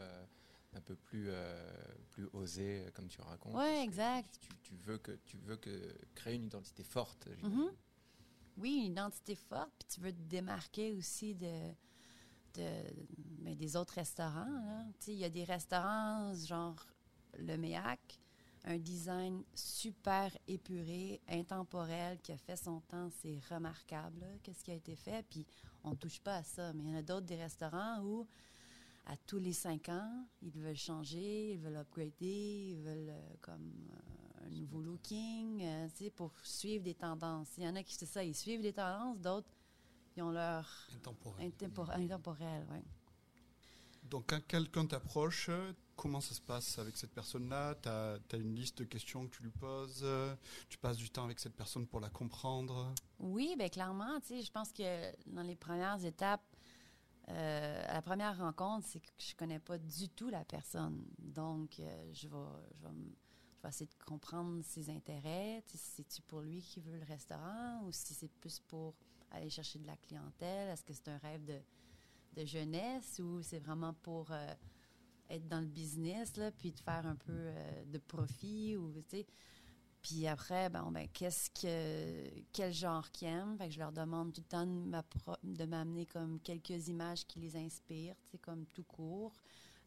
d'un 0.75 0.81
peu 0.81 0.95
plus, 0.95 1.27
euh, 1.29 1.71
plus 2.11 2.27
osé, 2.33 2.81
euh, 2.81 2.91
comme 2.91 3.07
tu 3.07 3.21
racontes. 3.21 3.55
Ouais, 3.55 3.81
exact. 3.81 4.37
Tu, 4.41 4.49
tu 4.61 4.75
veux 4.75 4.97
que, 4.97 5.13
tu 5.25 5.37
veux 5.37 5.55
que 5.55 5.95
créer 6.13 6.35
une 6.35 6.43
identité 6.43 6.83
forte. 6.83 7.27
Mhm. 7.43 7.71
Oui, 8.57 8.83
une 8.85 8.91
identité 8.91 9.35
forte, 9.35 9.71
puis 9.79 9.87
tu 9.95 10.01
veux 10.01 10.11
te 10.11 10.21
démarquer 10.21 10.93
aussi 10.93 11.33
de, 11.33 11.71
de, 12.55 12.83
ben, 13.39 13.55
des 13.55 13.75
autres 13.75 13.93
restaurants. 13.93 14.91
Il 15.07 15.13
y 15.13 15.23
a 15.23 15.29
des 15.29 15.45
restaurants 15.45 16.33
genre 16.33 16.85
le 17.37 17.57
Méac, 17.57 18.19
un 18.65 18.77
design 18.77 19.43
super 19.53 20.35
épuré, 20.47 21.21
intemporel, 21.29 22.19
qui 22.21 22.31
a 22.31 22.37
fait 22.37 22.57
son 22.57 22.81
temps. 22.81 23.09
C'est 23.21 23.39
remarquable, 23.49 24.25
qu'est-ce 24.43 24.63
qui 24.63 24.71
a 24.71 24.75
été 24.75 24.95
fait. 24.95 25.25
Puis 25.29 25.45
on 25.83 25.91
ne 25.91 25.95
touche 25.95 26.19
pas 26.19 26.37
à 26.37 26.43
ça. 26.43 26.73
Mais 26.73 26.83
il 26.83 26.89
y 26.89 26.93
en 26.93 26.97
a 26.97 27.01
d'autres 27.01 27.27
des 27.27 27.35
restaurants 27.35 28.01
où, 28.03 28.27
à 29.05 29.15
tous 29.17 29.37
les 29.39 29.53
cinq 29.53 29.89
ans, 29.89 30.27
ils 30.41 30.51
veulent 30.51 30.75
changer, 30.75 31.53
ils 31.53 31.59
veulent 31.59 31.75
upgrader, 31.77 32.73
ils 32.73 32.81
veulent 32.81 33.09
euh, 33.09 33.33
comme 33.41 33.71
euh, 33.91 34.45
un 34.47 34.49
nouveau 34.49 34.81
looking, 34.81 35.63
euh, 35.63 35.87
tu 35.89 36.05
sais, 36.05 36.09
pour 36.09 36.31
suivre 36.43 36.83
des 36.83 36.95
tendances. 36.95 37.49
Il 37.57 37.63
y 37.63 37.67
en 37.67 37.75
a 37.75 37.83
qui, 37.83 37.93
c'est 37.93 38.05
ça, 38.07 38.23
ils 38.23 38.35
suivent 38.35 38.61
des 38.61 38.73
tendances, 38.73 39.19
d'autres, 39.19 39.49
ils 40.17 40.23
ont 40.23 40.31
leur 40.31 40.67
Intemporel. 40.95 41.51
intempor- 41.51 41.91
intemporel, 41.91 42.65
ouais. 42.71 42.83
Donc, 44.03 44.25
quand 44.27 44.39
quelqu'un 44.47 44.85
t'approche, 44.85 45.49
comment 45.95 46.21
ça 46.21 46.35
se 46.35 46.41
passe 46.41 46.77
avec 46.77 46.95
cette 46.95 47.11
personne-là? 47.11 47.75
Tu 47.81 47.89
as, 47.89 48.37
une 48.37 48.55
liste 48.55 48.77
de 48.79 48.83
questions 48.83 49.27
que 49.27 49.35
tu 49.35 49.43
lui 49.43 49.51
poses 49.51 50.05
Tu 50.69 50.77
passes 50.77 50.97
du 50.97 51.09
temps 51.09 51.25
avec 51.25 51.39
cette 51.39 51.55
personne 51.55 51.87
pour 51.87 51.99
la 51.99 52.09
comprendre? 52.09 52.93
Oui, 53.17 53.55
bien 53.57 53.67
clairement, 53.69 54.19
tu 54.19 54.27
sais, 54.27 54.41
je 54.43 54.51
pense 54.51 54.71
que 54.71 55.11
dans 55.27 55.41
les 55.41 55.55
premières 55.55 56.03
étapes, 56.05 56.43
euh, 57.29 57.87
la 57.87 58.01
première 58.01 58.37
rencontre, 58.37 58.85
c'est 58.87 58.99
que 58.99 59.09
je 59.17 59.35
connais 59.35 59.59
pas 59.59 59.77
du 59.77 60.09
tout 60.09 60.29
la 60.29 60.45
personne. 60.45 61.03
Donc, 61.17 61.79
euh, 61.79 62.13
je, 62.13 62.27
vais, 62.27 63.67
essayer 63.67 63.87
de 63.87 64.03
comprendre 64.05 64.63
ses 64.63 64.89
intérêts. 64.89 65.63
Si 65.65 65.77
c'est-tu 65.77 66.21
pour 66.21 66.41
lui 66.41 66.61
qui 66.61 66.79
veut 66.79 66.97
le 66.97 67.05
restaurant 67.05 67.81
ou 67.83 67.91
si 67.91 68.13
c'est 68.13 68.31
plus 68.39 68.59
pour 68.59 68.93
aller 69.31 69.49
chercher 69.49 69.79
de 69.79 69.87
la 69.87 69.97
clientèle? 69.97 70.69
Est-ce 70.69 70.83
que 70.83 70.93
c'est 70.93 71.07
un 71.07 71.17
rêve 71.17 71.43
de, 71.45 72.45
jeunesse 72.45 73.19
ou 73.23 73.41
c'est 73.41 73.59
vraiment 73.59 73.93
pour 73.93 74.29
euh, 74.31 74.53
être 75.29 75.47
dans 75.47 75.61
le 75.61 75.67
business, 75.67 76.35
là, 76.37 76.51
puis 76.51 76.73
de 76.73 76.79
faire 76.79 77.07
un 77.07 77.15
peu 77.15 77.51
de 77.87 77.97
profit 77.97 78.75
ou, 78.75 78.93
tu 79.03 79.17
sais, 79.17 79.25
Puis 80.05 80.27
après, 80.27 80.69
ben, 80.69 80.91
ben, 80.91 81.07
qu'est-ce 81.11 81.49
que 81.49 82.43
quel 82.53 82.71
genre 82.71 83.09
qu'ils 83.09 83.29
aiment? 83.29 83.57
Fait 83.57 83.69
que 83.69 83.73
je 83.73 83.79
leur 83.79 83.91
demande 83.91 84.33
tout 84.33 84.41
le 84.41 84.47
temps 84.47 84.67
de 84.67 85.65
m'amener 85.65 86.05
comme 86.05 86.39
quelques 86.41 86.89
images 86.89 87.25
qui 87.25 87.39
les 87.39 87.55
inspirent, 87.55 88.15
tu 88.25 88.33
sais, 88.33 88.37
comme 88.37 88.67
tout 88.67 88.83
court, 88.83 89.33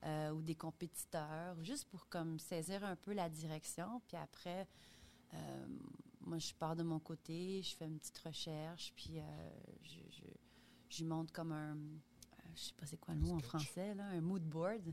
euh, 0.05 0.33
ou 0.33 0.43
des 0.43 0.57
compétiteurs, 0.57 1.63
juste 1.63 1.85
pour 1.85 2.09
comme 2.09 2.41
saisir 2.41 2.83
un 2.83 2.97
peu 2.97 3.13
la 3.13 3.29
direction. 3.29 4.03
Puis 4.09 4.17
après, 4.17 4.67
euh, 5.35 5.67
moi, 6.23 6.39
je 6.39 6.53
pars 6.53 6.75
de 6.75 6.83
mon 6.83 6.99
côté, 6.99 7.63
je 7.63 7.77
fais 7.77 7.87
une 7.87 8.01
petite 8.01 8.19
recherche, 8.19 8.93
puis 8.97 9.21
euh, 9.21 9.23
je, 9.85 10.01
je, 10.17 10.97
je 10.97 11.05
monte 11.05 11.31
comme 11.31 11.53
un, 11.53 11.77
je 12.57 12.61
sais 12.61 12.75
pas 12.77 12.87
c'est 12.87 12.99
quoi 12.99 13.15
le 13.15 13.21
mot 13.21 13.37
en 13.37 13.39
français, 13.39 13.95
là, 13.95 14.07
un 14.07 14.21
mood 14.21 14.43
board, 14.43 14.93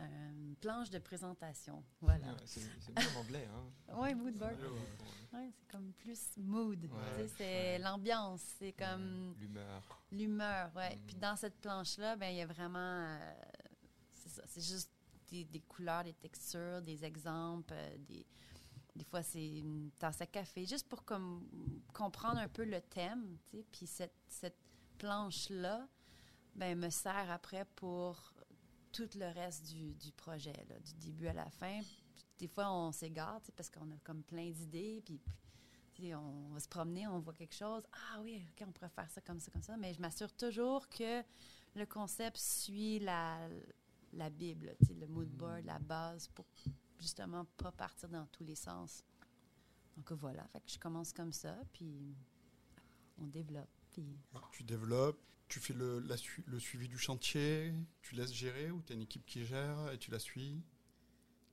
euh, 0.00 0.30
une 0.32 0.56
planche 0.56 0.90
de 0.90 0.98
présentation. 0.98 1.82
Voilà. 2.00 2.36
C'est 2.44 2.60
c'est 2.80 2.90
mieux 2.98 3.16
en 3.16 3.20
anglais. 3.20 3.48
Hein. 3.52 3.64
Oui, 3.96 4.14
mood 4.14 4.34
board. 4.36 4.56
Ouais, 5.32 5.50
c'est 5.58 5.68
comme 5.68 5.92
plus 5.94 6.36
mood. 6.36 6.80
tu 6.80 6.88
sais, 6.88 6.92
Ouais, 6.94 7.28
c'est 7.36 7.44
ouais. 7.44 7.78
l'ambiance, 7.78 8.40
c'est 8.58 8.72
comme 8.72 9.34
L'humeur. 9.38 9.82
l'humeur. 10.12 10.70
Ouais. 10.74 10.96
Mm. 10.96 11.00
Puis 11.06 11.16
dans 11.16 11.36
cette 11.36 11.58
planche-là, 11.60 12.16
ben 12.16 12.28
il 12.30 12.36
y 12.38 12.42
a 12.42 12.46
vraiment. 12.46 12.78
euh, 12.78 13.32
c'est 14.14 14.28
ça, 14.30 14.42
c'est 14.46 14.62
juste 14.62 14.90
des, 15.28 15.44
des 15.44 15.60
couleurs, 15.60 16.04
des 16.04 16.14
textures, 16.14 16.82
des 16.82 17.04
exemples. 17.04 17.72
euh, 17.74 17.96
des, 17.98 18.26
des 18.94 19.04
fois, 19.04 19.22
c'est 19.22 19.58
une 19.58 19.90
tasse 19.98 20.20
à 20.22 20.26
café, 20.26 20.64
juste 20.64 20.88
pour 20.88 21.04
comme, 21.04 21.46
comprendre 21.92 22.38
un 22.38 22.48
peu 22.48 22.64
le 22.64 22.80
thème. 22.80 23.36
tu 23.50 23.58
sais. 23.58 23.64
Puis 23.70 23.86
cette, 23.86 24.14
cette 24.28 24.56
planche-là 24.98 25.86
ben, 26.54 26.78
me 26.78 26.88
sert 26.88 27.30
après 27.30 27.64
pour 27.76 28.32
tout 28.96 29.18
le 29.18 29.26
reste 29.26 29.66
du, 29.66 29.92
du 29.94 30.10
projet, 30.12 30.54
là, 30.70 30.78
du 30.80 30.94
début 30.94 31.26
à 31.26 31.34
la 31.34 31.50
fin. 31.50 31.82
Des 32.38 32.48
fois, 32.48 32.72
on 32.72 32.92
s'égare 32.92 33.42
parce 33.54 33.68
qu'on 33.68 33.90
a 33.90 33.98
comme 34.02 34.22
plein 34.22 34.50
d'idées, 34.50 35.02
puis 35.92 36.14
on 36.14 36.48
va 36.48 36.60
se 36.60 36.68
promener, 36.68 37.06
on 37.06 37.18
voit 37.18 37.34
quelque 37.34 37.54
chose. 37.54 37.82
Ah 37.92 38.20
oui, 38.22 38.42
OK, 38.50 38.66
on 38.66 38.72
pourrait 38.72 38.88
faire 38.88 39.10
ça 39.10 39.20
comme 39.20 39.38
ça, 39.38 39.50
comme 39.50 39.62
ça. 39.62 39.76
Mais 39.76 39.92
je 39.92 40.00
m'assure 40.00 40.32
toujours 40.32 40.88
que 40.88 41.22
le 41.74 41.84
concept 41.84 42.38
suit 42.38 42.98
la, 43.00 43.38
la 44.14 44.30
Bible, 44.30 44.74
le 44.88 45.06
mood 45.06 45.28
board, 45.28 45.66
la 45.66 45.78
base, 45.78 46.28
pour 46.28 46.46
justement 46.98 47.44
pas 47.58 47.72
partir 47.72 48.08
dans 48.08 48.26
tous 48.26 48.44
les 48.44 48.54
sens. 48.54 49.04
Donc 49.94 50.10
voilà, 50.12 50.46
fait 50.48 50.60
que 50.60 50.70
je 50.70 50.78
commence 50.78 51.12
comme 51.12 51.34
ça, 51.34 51.54
puis 51.74 52.16
on 53.18 53.26
développe. 53.26 53.75
Puis 53.96 54.18
Tu 54.52 54.62
développes, 54.62 55.18
tu 55.48 55.58
fais 55.58 55.72
le, 55.72 56.00
la 56.00 56.16
le 56.46 56.58
suivi 56.58 56.86
du 56.88 56.98
chantier, 56.98 57.72
tu 58.02 58.14
laisses 58.14 58.32
gérer 58.32 58.70
ou 58.70 58.82
tu 58.82 58.92
as 58.92 58.96
une 58.96 59.02
équipe 59.02 59.24
qui 59.24 59.44
gère 59.46 59.90
et 59.90 59.98
tu 59.98 60.10
la 60.10 60.18
suis? 60.18 60.62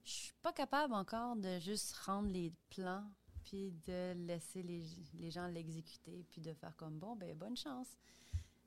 Je 0.03 0.11
suis 0.11 0.33
pas 0.41 0.51
capable 0.51 0.93
encore 0.93 1.37
de 1.37 1.59
juste 1.59 1.93
rendre 1.95 2.27
les 2.29 2.51
plans, 2.69 3.09
puis 3.45 3.71
de 3.87 4.13
laisser 4.27 4.61
les, 4.61 4.83
les 5.13 5.31
gens 5.31 5.47
l'exécuter, 5.47 6.25
puis 6.29 6.41
de 6.41 6.53
faire 6.53 6.75
comme 6.75 6.99
bon, 6.99 7.15
ben 7.15 7.37
bonne 7.37 7.55
chance. 7.55 7.97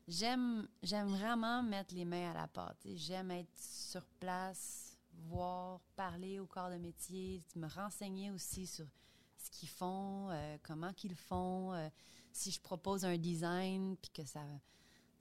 J'aime, 0.09 0.67
j'aime 0.83 1.09
vraiment 1.09 1.63
mettre 1.63 1.95
les 1.95 2.05
mains 2.07 2.31
à 2.31 2.35
la 2.35 2.47
pâte. 2.47 2.87
J'aime 2.95 3.31
être 3.33 3.59
sur 3.59 4.07
place, 4.21 4.97
voir, 5.29 5.81
parler 5.97 6.39
au 6.39 6.47
corps 6.47 6.71
de 6.71 6.77
métier, 6.77 7.43
me 7.57 7.67
renseigner 7.67 8.31
aussi 8.31 8.67
sur 8.67 8.87
ce 9.47 9.51
qu'ils 9.51 9.69
font, 9.69 10.31
euh, 10.31 10.59
comment 10.63 10.93
qu'ils 10.93 11.15
font. 11.15 11.73
euh, 11.73 11.89
si 12.33 12.51
je 12.51 12.61
propose 12.61 13.05
un 13.05 13.17
design 13.17 13.97
puis 13.97 14.11
que 14.11 14.25
ça, 14.27 14.43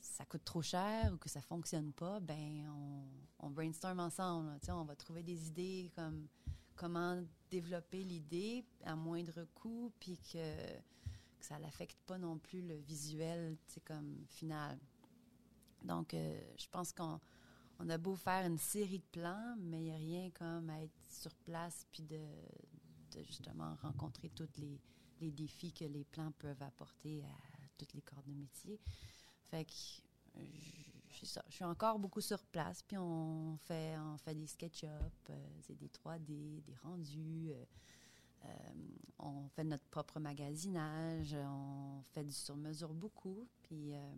ça 0.01 0.25
coûte 0.25 0.43
trop 0.43 0.61
cher 0.61 1.13
ou 1.13 1.17
que 1.17 1.29
ça 1.29 1.41
fonctionne 1.41 1.93
pas, 1.93 2.19
ben 2.19 2.69
on, 3.39 3.49
brainstorm 3.49 3.99
ensemble. 3.99 4.59
on 4.67 4.83
va 4.83 4.95
trouver 4.95 5.23
des 5.23 5.47
idées 5.47 5.91
comme 5.95 6.27
comment 6.75 7.23
développer 7.49 8.03
l'idée 8.03 8.65
à 8.83 8.95
moindre 8.95 9.45
coût 9.53 9.93
puis 9.99 10.19
que, 10.33 10.55
ça 11.39 11.59
n'affecte 11.59 11.99
pas 12.07 12.17
non 12.17 12.39
plus 12.39 12.67
le 12.67 12.75
visuel 12.75 13.55
comme 13.85 14.25
final. 14.27 14.79
Donc, 15.83 16.15
euh, 16.15 16.41
je 16.57 16.67
pense 16.71 16.91
qu'on 16.91 17.19
on 17.77 17.89
a 17.89 17.97
beau 17.99 18.15
faire 18.15 18.47
une 18.47 18.57
série 18.57 18.97
de 18.97 19.05
plans, 19.11 19.55
mais 19.59 19.77
il 19.77 19.83
n'y 19.83 19.91
a 19.91 19.95
rien 19.95 20.31
comme 20.31 20.69
à 20.71 20.81
être 20.81 20.99
sur 21.07 21.35
place 21.35 21.85
puis 21.91 22.01
de, 22.01 22.19
justement 23.23 23.75
rencontrer 23.81 24.29
tous 24.29 24.49
les, 24.57 24.79
défis 25.31 25.73
que 25.73 25.85
les 25.85 26.03
plans 26.03 26.31
peuvent 26.33 26.61
apporter 26.61 27.23
à 27.23 27.67
tous 27.77 27.87
les 27.95 28.01
corps 28.01 28.23
de 28.23 28.33
métier. 28.33 28.79
Fait 29.49 29.65
que 29.65 29.71
je- 29.71 31.25
ça. 31.25 31.43
Je 31.49 31.55
suis 31.55 31.63
encore 31.63 31.97
beaucoup 31.97 32.21
sur 32.21 32.43
place, 32.45 32.83
puis 32.83 32.97
on 32.97 33.57
fait, 33.57 33.97
on 33.97 34.17
fait 34.17 34.35
des 34.35 34.47
SketchUp, 34.47 34.89
euh, 35.29 35.61
des 35.69 35.89
3D, 35.89 36.61
des 36.65 36.75
rendus. 36.83 37.51
euh, 37.51 37.65
euh, 38.45 38.49
on 39.19 39.47
fait 39.49 39.63
notre 39.63 39.85
propre 39.85 40.19
magasinage, 40.19 41.33
on 41.33 42.01
fait 42.13 42.23
du 42.23 42.33
sur-mesure 42.33 42.93
beaucoup. 42.93 43.47
Puis 43.63 43.95
euh, 43.95 44.13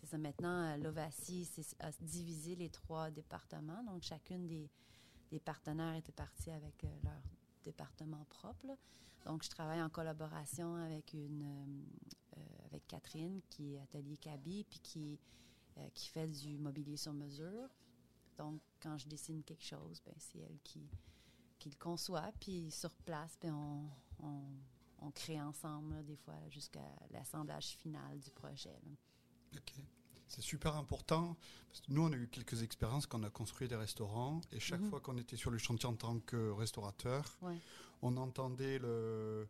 c'est 0.00 0.06
ça, 0.06 0.18
maintenant, 0.18 0.76
l'Ovacie 0.76 1.48
a 1.80 1.90
divisé 2.00 2.54
les 2.54 2.68
trois 2.70 3.10
départements. 3.10 3.82
Donc, 3.84 4.02
chacune 4.02 4.46
des, 4.46 4.70
partenaires 5.40 5.96
était 5.96 6.12
partie 6.12 6.52
avec 6.52 6.80
leur 7.02 7.20
département 7.64 8.24
propre. 8.28 8.76
Donc, 9.24 9.42
je 9.42 9.50
travaille 9.50 9.82
en 9.82 9.88
collaboration 9.88 10.76
avec 10.76 11.12
une 11.14 11.42
euh, 11.42 12.38
euh, 12.38 12.66
avec 12.66 12.86
Catherine, 12.86 13.40
qui 13.48 13.74
est 13.74 13.80
Atelier 13.80 14.16
Cabi, 14.16 14.64
puis 14.64 14.80
qui, 14.80 15.18
euh, 15.78 15.88
qui 15.94 16.08
fait 16.08 16.28
du 16.28 16.58
mobilier 16.58 16.96
sur 16.96 17.12
mesure. 17.12 17.68
Donc, 18.36 18.60
quand 18.82 18.98
je 18.98 19.08
dessine 19.08 19.42
quelque 19.42 19.64
chose, 19.64 20.02
ben, 20.04 20.14
c'est 20.18 20.38
elle 20.38 20.58
qui, 20.62 20.88
qui 21.58 21.70
le 21.70 21.76
conçoit, 21.76 22.32
puis 22.40 22.70
sur 22.70 22.94
place, 22.96 23.38
ben, 23.40 23.54
on, 23.54 23.88
on, 24.26 24.42
on 24.98 25.10
crée 25.10 25.40
ensemble, 25.40 26.04
des 26.04 26.16
fois, 26.16 26.38
jusqu'à 26.48 26.84
l'assemblage 27.10 27.76
final 27.76 28.18
du 28.18 28.30
projet. 28.30 28.80
Ok. 29.56 29.74
C'est 30.34 30.42
super 30.42 30.74
important. 30.76 31.36
Parce 31.68 31.80
que 31.80 31.92
nous, 31.92 32.02
on 32.02 32.12
a 32.12 32.16
eu 32.16 32.26
quelques 32.28 32.62
expériences 32.62 33.06
quand 33.06 33.20
on 33.20 33.24
a 33.24 33.30
construit 33.30 33.68
des 33.68 33.76
restaurants. 33.76 34.40
Et 34.52 34.58
chaque 34.58 34.80
Mhm. 34.80 34.90
fois 34.90 35.00
qu'on 35.00 35.16
était 35.16 35.36
sur 35.36 35.50
le 35.50 35.58
chantier 35.58 35.88
en 35.88 35.94
tant 35.94 36.18
que 36.20 36.50
restaurateur, 36.50 37.36
Ouais. 37.42 37.56
on 38.02 38.16
entendait 38.16 38.78
le, 38.80 39.46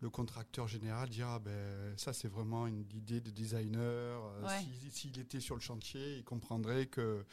le 0.00 0.10
contracteur 0.10 0.68
général 0.68 1.10
dire 1.10 1.28
ah 1.28 1.38
ben, 1.38 1.96
Ça, 1.98 2.12
c'est 2.14 2.28
vraiment 2.28 2.66
une 2.66 2.80
idée 2.94 3.20
de 3.20 3.30
designer. 3.30 3.82
Euh, 3.82 4.42
Ouais. 4.46 4.60
si- 4.60 4.90
S'il 4.90 5.18
était 5.18 5.40
sur 5.40 5.54
le 5.54 5.60
chantier, 5.60 6.16
il 6.18 6.24
comprendrait 6.24 6.86
que 6.86 7.24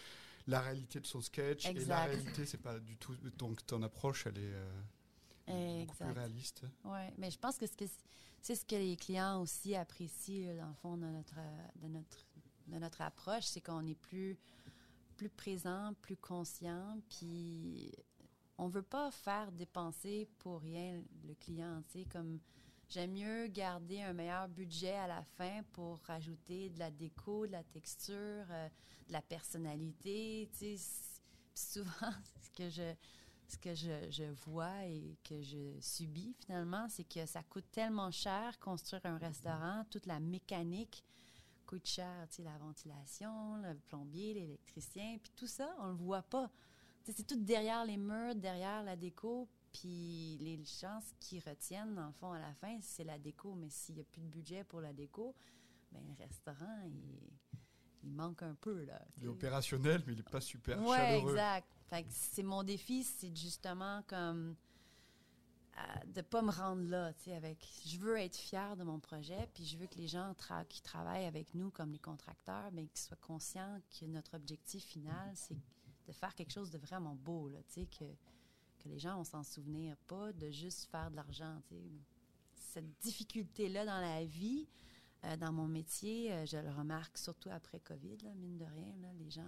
la 0.47 0.59
réalité 0.59 0.99
de 0.99 1.05
son 1.07 1.21
sketch 1.21 1.65
et 1.65 1.73
la 1.73 1.79
Exact. 1.79 2.05
réalité, 2.07 2.45
c'est 2.45 2.57
pas 2.61 2.79
du 2.79 2.97
tout. 2.97 3.15
Donc, 3.37 3.65
ton 3.65 3.81
approche, 3.83 4.25
elle 4.27 4.37
est 4.39 4.53
euh, 4.53 4.71
beaucoup 5.47 5.95
plus 5.95 6.03
Exact. 6.05 6.17
réaliste. 6.17 6.61
Oui, 6.83 6.99
mais 7.17 7.31
je 7.31 7.37
pense 7.39 7.57
que 7.57 7.65
c'est 8.41 8.55
ce 8.55 8.65
que 8.65 8.75
les 8.75 8.95
clients 8.97 9.41
aussi 9.41 9.75
apprécient, 9.75 10.55
dans 10.55 10.67
le 10.69 10.73
fond, 10.75 10.95
de 10.97 11.05
notre, 11.05 11.35
de 11.81 11.87
notre, 11.87 12.17
de 12.69 12.77
notre 12.77 13.01
approche, 13.01 13.45
c'est 13.45 13.61
qu'on 13.61 13.85
est 13.85 13.99
plus, 13.99 14.37
plus 15.15 15.29
présent, 15.29 15.93
plus 16.01 16.17
conscient, 16.17 16.99
puis 17.09 17.91
on 18.57 18.67
veut 18.67 18.83
pas 18.83 19.11
faire 19.11 19.51
dépenser 19.51 20.27
pour 20.39 20.61
rien 20.61 21.01
le 21.27 21.33
client, 21.35 21.83
tu 21.91 22.05
comme 22.05 22.39
j'aime 22.89 23.11
mieux 23.11 23.47
garder 23.47 24.01
un 24.01 24.13
meilleur 24.13 24.47
budget 24.47 24.95
à 24.95 25.07
la 25.07 25.23
fin 25.37 25.63
pour 25.73 25.99
rajouter 25.99 26.69
de 26.69 26.79
la 26.79 26.91
déco, 26.91 27.45
de 27.45 27.51
la 27.51 27.63
texture, 27.63 28.45
euh, 28.49 28.67
de 29.07 29.13
la 29.13 29.21
personnalité, 29.21 30.49
tu 30.57 30.77
souvent, 31.55 32.13
ce 32.41 32.49
que 32.51 32.69
je 32.69 32.95
ce 33.49 33.57
que 33.57 33.73
je, 33.73 34.11
je 34.11 34.25
vois 34.45 34.85
et 34.85 35.17
que 35.23 35.41
je 35.41 35.75
subis 35.81 36.35
finalement, 36.45 36.87
c'est 36.87 37.03
que 37.03 37.25
ça 37.25 37.41
coûte 37.41 37.65
tellement 37.71 38.11
cher 38.11 38.59
construire 38.59 39.03
un 39.05 39.17
restaurant, 39.17 39.83
toute 39.89 40.05
la 40.05 40.19
mécanique 40.19 41.03
coûte 41.69 41.85
cher, 41.85 42.27
tu 42.29 42.37
sais, 42.37 42.43
la 42.43 42.57
ventilation, 42.57 43.57
le 43.57 43.75
plombier, 43.75 44.33
l'électricien, 44.33 45.19
puis 45.21 45.31
tout 45.35 45.45
ça, 45.45 45.69
on 45.79 45.87
le 45.89 45.93
voit 45.93 46.23
pas. 46.23 46.49
C'est 47.03 47.25
tout 47.27 47.35
derrière 47.39 47.85
les 47.85 47.97
murs, 47.97 48.33
derrière 48.35 48.81
la 48.83 48.95
déco, 48.95 49.47
puis 49.71 50.37
les 50.41 50.63
chances 50.65 51.13
qui 51.19 51.39
retiennent, 51.39 51.93
dans 51.93 52.07
le 52.07 52.13
fond, 52.13 52.31
à 52.31 52.39
la 52.39 52.53
fin, 52.55 52.79
c'est 52.81 53.03
la 53.03 53.19
déco. 53.19 53.53
Mais 53.53 53.69
s'il 53.69 53.95
n'y 53.95 54.01
a 54.01 54.03
plus 54.03 54.21
de 54.21 54.27
budget 54.27 54.63
pour 54.63 54.81
la 54.81 54.93
déco, 54.93 55.35
ben 55.91 56.01
le 56.07 56.13
restaurant, 56.23 56.81
il, 56.85 57.19
il 58.03 58.09
manque 58.11 58.41
un 58.41 58.55
peu, 58.55 58.83
là. 58.85 58.99
Il 59.17 59.25
est 59.25 59.27
opérationnel, 59.27 60.03
mais 60.07 60.13
il 60.13 60.17
n'est 60.17 60.23
pas 60.23 60.41
super 60.41 60.81
Ouais, 60.81 60.97
chaleureux. 60.97 61.29
exact. 61.31 61.67
Fait 61.87 62.03
que 62.03 62.09
c'est 62.11 62.43
mon 62.43 62.63
défi, 62.63 63.03
c'est 63.03 63.35
justement 63.35 64.01
comme 64.07 64.55
euh, 65.79 66.05
de 66.07 66.21
pas 66.21 66.41
me 66.41 66.51
rendre 66.51 66.83
là, 66.89 67.13
tu 67.13 67.25
sais, 67.25 67.35
avec. 67.35 67.65
Je 67.85 67.97
veux 67.97 68.17
être 68.17 68.35
fière 68.35 68.75
de 68.75 68.83
mon 68.83 68.99
projet, 68.99 69.49
puis 69.53 69.65
je 69.65 69.77
veux 69.77 69.87
que 69.87 69.95
les 69.95 70.07
gens 70.07 70.33
qui 70.67 70.81
travaillent 70.81 71.25
avec 71.25 71.53
nous, 71.53 71.69
comme 71.69 71.91
les 71.91 71.99
contracteurs, 71.99 72.71
ben, 72.71 72.87
qu'ils 72.87 72.99
soient 72.99 73.17
conscients 73.17 73.79
que 73.99 74.05
notre 74.05 74.35
objectif 74.35 74.83
final, 74.83 75.31
c'est 75.35 75.57
de 76.07 76.11
faire 76.11 76.33
quelque 76.35 76.51
chose 76.51 76.71
de 76.71 76.77
vraiment 76.77 77.15
beau, 77.15 77.49
là, 77.49 77.59
tu 77.67 77.81
sais, 77.81 77.87
que, 77.87 78.05
les 78.85 78.97
gens 78.97 79.17
vont 79.17 79.23
s'en 79.25 79.43
souvenir, 79.43 79.95
pas 80.07 80.31
de 80.33 80.49
juste 80.49 80.85
faire 80.89 81.11
de 81.11 81.15
l'argent, 81.17 81.61
tu. 81.67 81.75
Cette 82.55 82.89
difficulté-là 83.01 83.85
dans 83.85 83.99
la 83.99 84.23
vie, 84.23 84.67
euh, 85.25 85.35
dans 85.35 85.51
mon 85.51 85.67
métier, 85.67 86.31
euh, 86.31 86.45
je 86.45 86.57
le 86.57 86.69
remarque 86.69 87.17
surtout 87.17 87.49
après 87.51 87.79
COVID, 87.79 88.17
mine 88.35 88.57
de 88.57 88.65
rien, 88.65 88.95
là, 89.01 89.09
les 89.19 89.29
gens 89.29 89.43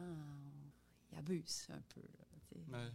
ils 1.11 1.17
abusent 1.17 1.67
un 1.69 1.81
peu. 1.89 2.01
là. 2.71 2.91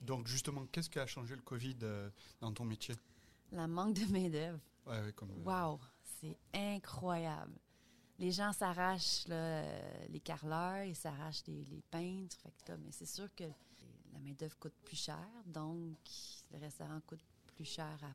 Donc 0.00 0.26
justement, 0.26 0.66
qu'est-ce 0.66 0.90
qui 0.90 0.98
a 0.98 1.06
changé 1.06 1.34
le 1.36 1.42
Covid 1.42 1.76
euh, 1.82 2.10
dans 2.40 2.52
ton 2.52 2.64
métier? 2.64 2.94
La 3.52 3.66
manque 3.66 3.94
de 3.94 4.04
main-d'œuvre. 4.12 4.60
Ouais, 4.86 5.00
ouais, 5.00 5.12
comme, 5.12 5.30
euh, 5.30 5.42
Wow, 5.44 5.80
c'est 6.20 6.36
incroyable. 6.54 7.58
Les 8.18 8.32
gens 8.32 8.52
s'arrachent 8.52 9.24
euh, 9.30 10.06
les 10.08 10.20
carreleurs, 10.20 10.84
ils 10.84 10.96
s'arrachent 10.96 11.44
les, 11.46 11.64
les 11.64 11.82
peintres. 11.90 12.36
Fait 12.42 12.52
que 12.64 12.72
là, 12.72 12.78
mais 12.78 12.92
c'est 12.92 13.06
sûr 13.06 13.28
que 13.34 13.44
la 14.12 14.18
main-d'œuvre 14.18 14.58
coûte 14.58 14.74
plus 14.84 14.96
cher, 14.96 15.26
donc 15.46 15.96
le 16.52 16.58
restaurant 16.58 17.00
coûte 17.06 17.20
plus 17.54 17.64
cher 17.64 17.98
à 18.02 18.12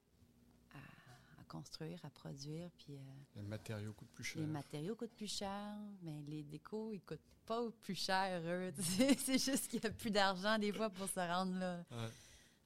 construire, 1.56 2.04
à 2.04 2.10
produire. 2.10 2.70
Puis 2.78 2.96
euh, 2.96 3.02
les 3.36 3.44
matériaux 3.44 3.94
coûtent 3.94 4.14
plus 4.14 4.24
cher. 4.24 4.42
les 4.42 4.48
matériaux 4.48 4.96
coûtent 4.96 5.16
plus 5.16 5.32
cher, 5.32 5.78
mais 6.02 6.22
les 6.28 6.44
décos, 6.44 6.92
ils 6.94 7.02
coûtent 7.02 7.20
pas 7.46 7.62
plus 7.82 7.96
cher, 7.96 8.42
eux. 8.46 8.72
c'est 9.18 9.38
juste 9.38 9.68
qu'il 9.68 9.80
n'y 9.80 9.88
a 9.88 9.92
plus 9.92 10.12
d'argent 10.12 10.58
des 10.58 10.72
fois 10.72 10.90
pour 10.90 11.08
se 11.08 11.20
rendre 11.20 11.58
là. 11.58 11.86
Ouais. 11.92 12.10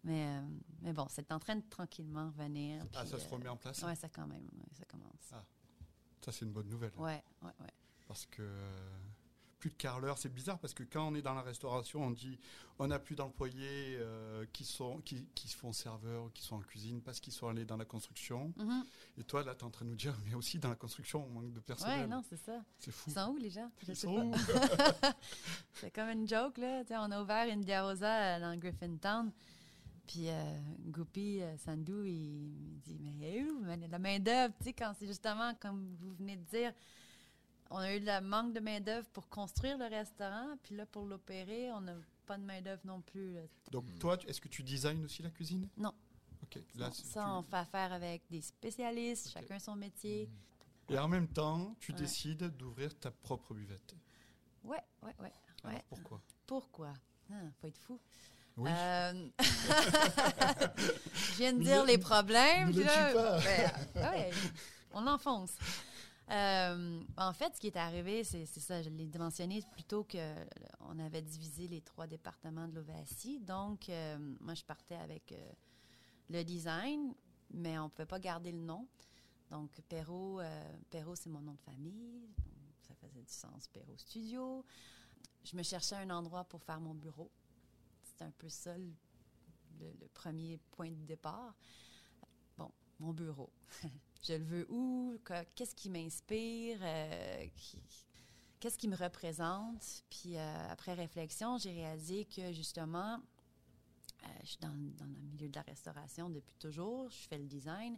Mais, 0.04 0.28
euh, 0.28 0.42
mais 0.82 0.94
bon, 0.94 1.08
c'est 1.10 1.32
en 1.32 1.40
train 1.40 1.58
de 1.58 1.68
tranquillement 1.70 2.28
revenir. 2.28 2.82
Ah, 2.94 3.02
puis, 3.02 3.10
ça 3.10 3.20
se 3.20 3.26
euh, 3.26 3.30
remet 3.30 3.50
en 3.50 3.58
place 3.58 3.82
Ouais, 3.84 3.96
ça 3.96 4.08
quand 4.10 4.28
même, 4.28 4.44
ouais, 4.44 4.70
ça 4.78 4.86
commence. 4.86 5.30
Ah. 5.34 5.44
Ça, 6.24 6.32
c'est 6.32 6.46
une 6.46 6.52
bonne 6.52 6.70
nouvelle. 6.70 6.94
Ouais, 6.98 7.22
ouais, 7.42 7.52
ouais. 7.60 7.74
Parce 8.08 8.26
que 8.26 8.50
plus 9.60 9.70
de 9.70 9.76
carreleurs, 9.76 10.18
c'est 10.18 10.34
bizarre 10.34 10.58
parce 10.58 10.74
que 10.74 10.84
quand 10.84 11.08
on 11.08 11.16
est 11.16 11.22
dans 11.22 11.34
la 11.34 11.42
restauration, 11.42 12.02
on 12.02 12.12
dit 12.12 12.40
on 12.80 12.88
n'a 12.88 12.98
plus 12.98 13.16
d'employés 13.16 13.98
euh, 14.00 14.46
qui, 14.54 14.64
sont, 14.64 15.00
qui, 15.02 15.28
qui 15.36 15.50
se 15.50 15.58
font 15.58 15.74
serveurs 15.74 16.24
ou 16.24 16.30
qui 16.30 16.44
sont 16.44 16.56
en 16.56 16.62
cuisine 16.62 17.02
parce 17.02 17.20
qu'ils 17.20 17.34
sont 17.34 17.48
allés 17.50 17.66
dans 17.66 17.76
la 17.76 17.84
construction. 17.86 18.54
Mhm. 18.56 18.86
Et 19.18 19.24
toi, 19.26 19.44
là, 19.44 19.54
tu 19.54 19.62
es 19.62 19.64
en 19.66 19.70
train 19.70 19.84
de 19.86 19.90
nous 19.90 19.98
dire, 19.98 20.16
mais 20.26 20.34
aussi 20.34 20.60
dans 20.60 20.70
la 20.70 20.76
construction, 20.76 21.26
on 21.26 21.30
manque 21.30 21.52
de 21.52 21.60
personnel. 21.60 22.02
Ouais, 22.02 22.08
non, 22.08 22.24
c'est 22.30 22.38
ça. 22.38 22.64
C'est 22.78 22.92
fou. 22.92 23.10
Ils 23.10 23.14
sont 23.14 23.28
où, 23.32 23.38
les 23.38 23.50
gens? 23.50 23.70
Je 23.84 23.92
Ils 23.92 23.96
sais 23.96 24.08
sont 24.08 24.32
pas. 24.32 24.38
où? 24.38 25.14
C'est 25.74 25.92
comme 25.92 26.10
une 26.10 26.28
joke, 26.28 26.58
là. 26.58 26.82
Tu 26.84 26.90
sais, 26.90 26.98
on 26.98 27.12
a 27.12 27.22
ouvert 27.22 27.48
une 27.54 27.62
Diarosa 27.62 28.38
euh, 28.38 28.40
dans 28.40 28.58
Griffintown. 28.58 29.32
Puis 30.08 30.30
euh, 30.30 30.60
Goupy 30.88 31.42
euh, 31.42 31.56
Sandou, 31.58 32.04
il, 32.04 32.14
il 32.14 32.80
dit 32.80 32.98
Mais 33.18 33.44
où? 33.44 33.64
La 33.90 34.00
main-d'œuvre? 34.00 34.54
Tu 34.58 34.66
sais, 34.66 34.74
quand 34.74 34.94
c'est 34.98 35.06
justement, 35.06 35.54
comme 35.56 35.96
vous 36.00 36.14
venez 36.16 36.38
de 36.38 36.44
dire, 36.46 36.74
on 37.70 37.78
a 37.78 37.94
eu 37.96 38.00
le 38.00 38.22
manque 38.22 38.54
de 38.54 38.60
main-d'œuvre 38.60 39.08
pour 39.10 39.28
construire 39.30 39.78
le 39.78 39.86
restaurant. 39.86 40.58
Puis 40.64 40.76
là, 40.76 40.86
pour 40.86 41.06
l'opérer, 41.06 41.72
on 41.72 41.82
n'a 41.82 41.96
pas 42.26 42.38
de 42.38 42.44
main-d'œuvre 42.44 42.82
non 42.86 43.02
plus. 43.02 43.34
là. 43.34 43.42
Donc, 43.72 43.86
toi, 44.00 44.18
tu- 44.18 44.28
est-ce 44.28 44.42
que 44.42 44.48
tu 44.48 44.64
designes 44.64 45.04
aussi 45.04 45.22
la 45.22 45.30
cuisine? 45.30 45.68
Non. 45.78 45.94
Ok. 46.44 46.60
Là, 46.76 46.90
ça, 46.92 47.24
tu- 47.24 47.30
on 47.30 47.44
fait 47.44 47.56
affaire 47.58 47.92
avec 47.94 48.24
des 48.30 48.42
spécialistes, 48.42 49.30
chacun 49.32 49.60
son 49.60 49.76
métier. 49.76 50.30
Et 50.90 50.98
en 50.98 51.08
même 51.08 51.28
temps, 51.28 51.76
tu 51.80 51.92
Ouais. 51.92 51.98
décides 52.00 52.56
d'ouvrir 52.58 52.98
ta 53.00 53.12
propre 53.12 53.54
buvette. 53.54 53.96
Ouais, 54.64 54.82
ouais, 55.04 55.14
ouais. 55.20 55.34
Alors, 55.64 55.76
Ouais. 55.76 55.84
pourquoi? 55.90 56.22
Pourquoi? 56.48 56.94
Ah, 57.32 57.36
faut 57.62 57.68
être 57.68 57.78
fou. 57.78 58.00
Oui. 58.58 58.72
Euh, 58.74 59.30
je 61.16 61.38
viens 61.38 61.54
de 61.54 61.60
Ne- 61.60 61.64
dire 61.64 61.86
les 61.86 61.98
problèmes. 61.98 62.70
ne 62.70 62.74
puis 62.74 62.84
le 62.84 62.86
dis 62.86 63.14
pas. 63.14 63.40
ben, 63.40 64.10
ouais, 64.12 64.32
on 64.92 65.02
l'enfonce. 65.02 65.52
Euh, 66.32 67.02
en 67.18 67.34
fait, 67.34 67.56
ce 67.56 67.60
qui 67.60 67.68
est 67.68 67.78
arrivé, 67.78 68.24
c'est 68.24 68.46
ça, 68.46 68.82
je 68.84 68.90
l'ai 68.90 69.10
mentionné 69.18 69.64
plutôt 69.72 70.04
que 70.04 70.18
euh, 70.18 70.46
on 70.82 71.00
avait 71.00 71.24
divisé 71.24 71.68
les 71.68 71.82
trois 71.82 72.06
départements 72.06 72.68
de 72.68 72.76
l'Ovacie. 72.76 73.40
Donc, 73.40 73.90
euh, 73.90 74.18
moi, 74.40 74.54
je 74.54 74.64
partais 74.64 74.96
avec 74.96 75.32
euh, 75.32 75.52
le 76.30 76.44
design, 76.44 77.16
mais 77.52 77.80
on 77.80 77.86
ne 77.86 77.90
pouvait 77.90 78.06
pas 78.06 78.20
garder 78.20 78.52
le 78.52 78.60
nom. 78.60 78.88
Donc, 79.50 79.72
Perrault, 79.90 80.42
Perrault, 80.92 81.16
c'est 81.16 81.30
mon 81.30 81.42
nom 81.42 81.54
de 81.54 81.62
famille. 81.62 82.30
Ça 82.88 82.94
faisait 82.94 83.24
du 83.24 83.34
sens, 83.34 83.68
Perrault 83.68 83.98
Studio. 83.98 84.64
Je 85.44 85.58
me 85.58 85.64
cherchais 85.64 85.96
un 85.96 86.12
endroit 86.12 86.44
pour 86.44 86.62
faire 86.62 86.80
mon 86.80 86.94
bureau. 86.94 87.32
C'était 88.04 88.26
un 88.26 88.32
peu 88.38 88.48
ça 88.48 88.78
le 88.78 90.08
premier 90.14 90.60
point 90.70 90.92
de 90.92 91.06
départ. 91.06 91.56
Bon, 92.56 92.72
mon 93.00 93.14
bureau. 93.14 93.52
je 94.22 94.34
le 94.34 94.44
veux 94.44 94.66
où? 94.70 95.18
Que- 95.24 95.44
Qu'est-ce 95.56 95.76
qui 95.76 95.90
m'inspire? 95.90 96.80
euh, 96.82 97.46
Qu'est-ce 98.60 98.78
qui 98.78 98.88
me 98.90 98.96
représente? 98.96 100.04
Puis 100.10 100.36
euh, 100.36 100.68
après 100.70 100.94
réflexion, 100.94 101.58
j'ai 101.58 101.72
réalisé 101.72 102.26
que 102.26 102.52
justement, 102.52 103.16
euh, 104.24 104.28
je 104.44 104.48
suis 104.50 104.60
dans, 104.60 104.68
dans 104.98 105.06
le 105.06 105.20
milieu 105.32 105.48
de 105.48 105.56
la 105.56 105.62
restauration 105.62 106.30
depuis 106.30 106.56
toujours. 106.60 107.10
Je 107.10 107.28
fais 107.30 107.38
le 107.38 107.46
design. 107.46 107.98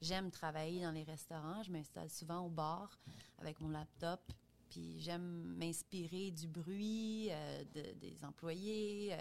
J'aime 0.00 0.32
travailler 0.32 0.82
dans 0.82 0.90
les 0.90 1.04
restaurants. 1.04 1.62
Je 1.62 1.70
m'installe 1.70 2.10
souvent 2.10 2.40
au 2.46 2.48
bar 2.48 2.98
avec 3.38 3.60
mon 3.60 3.68
laptop. 3.68 4.20
Puis 4.68 4.98
j'aime 4.98 5.54
m'inspirer 5.56 6.32
du 6.32 6.48
bruit 6.48 7.28
de- 7.74 7.92
des 8.00 8.24
employés. 8.24 9.14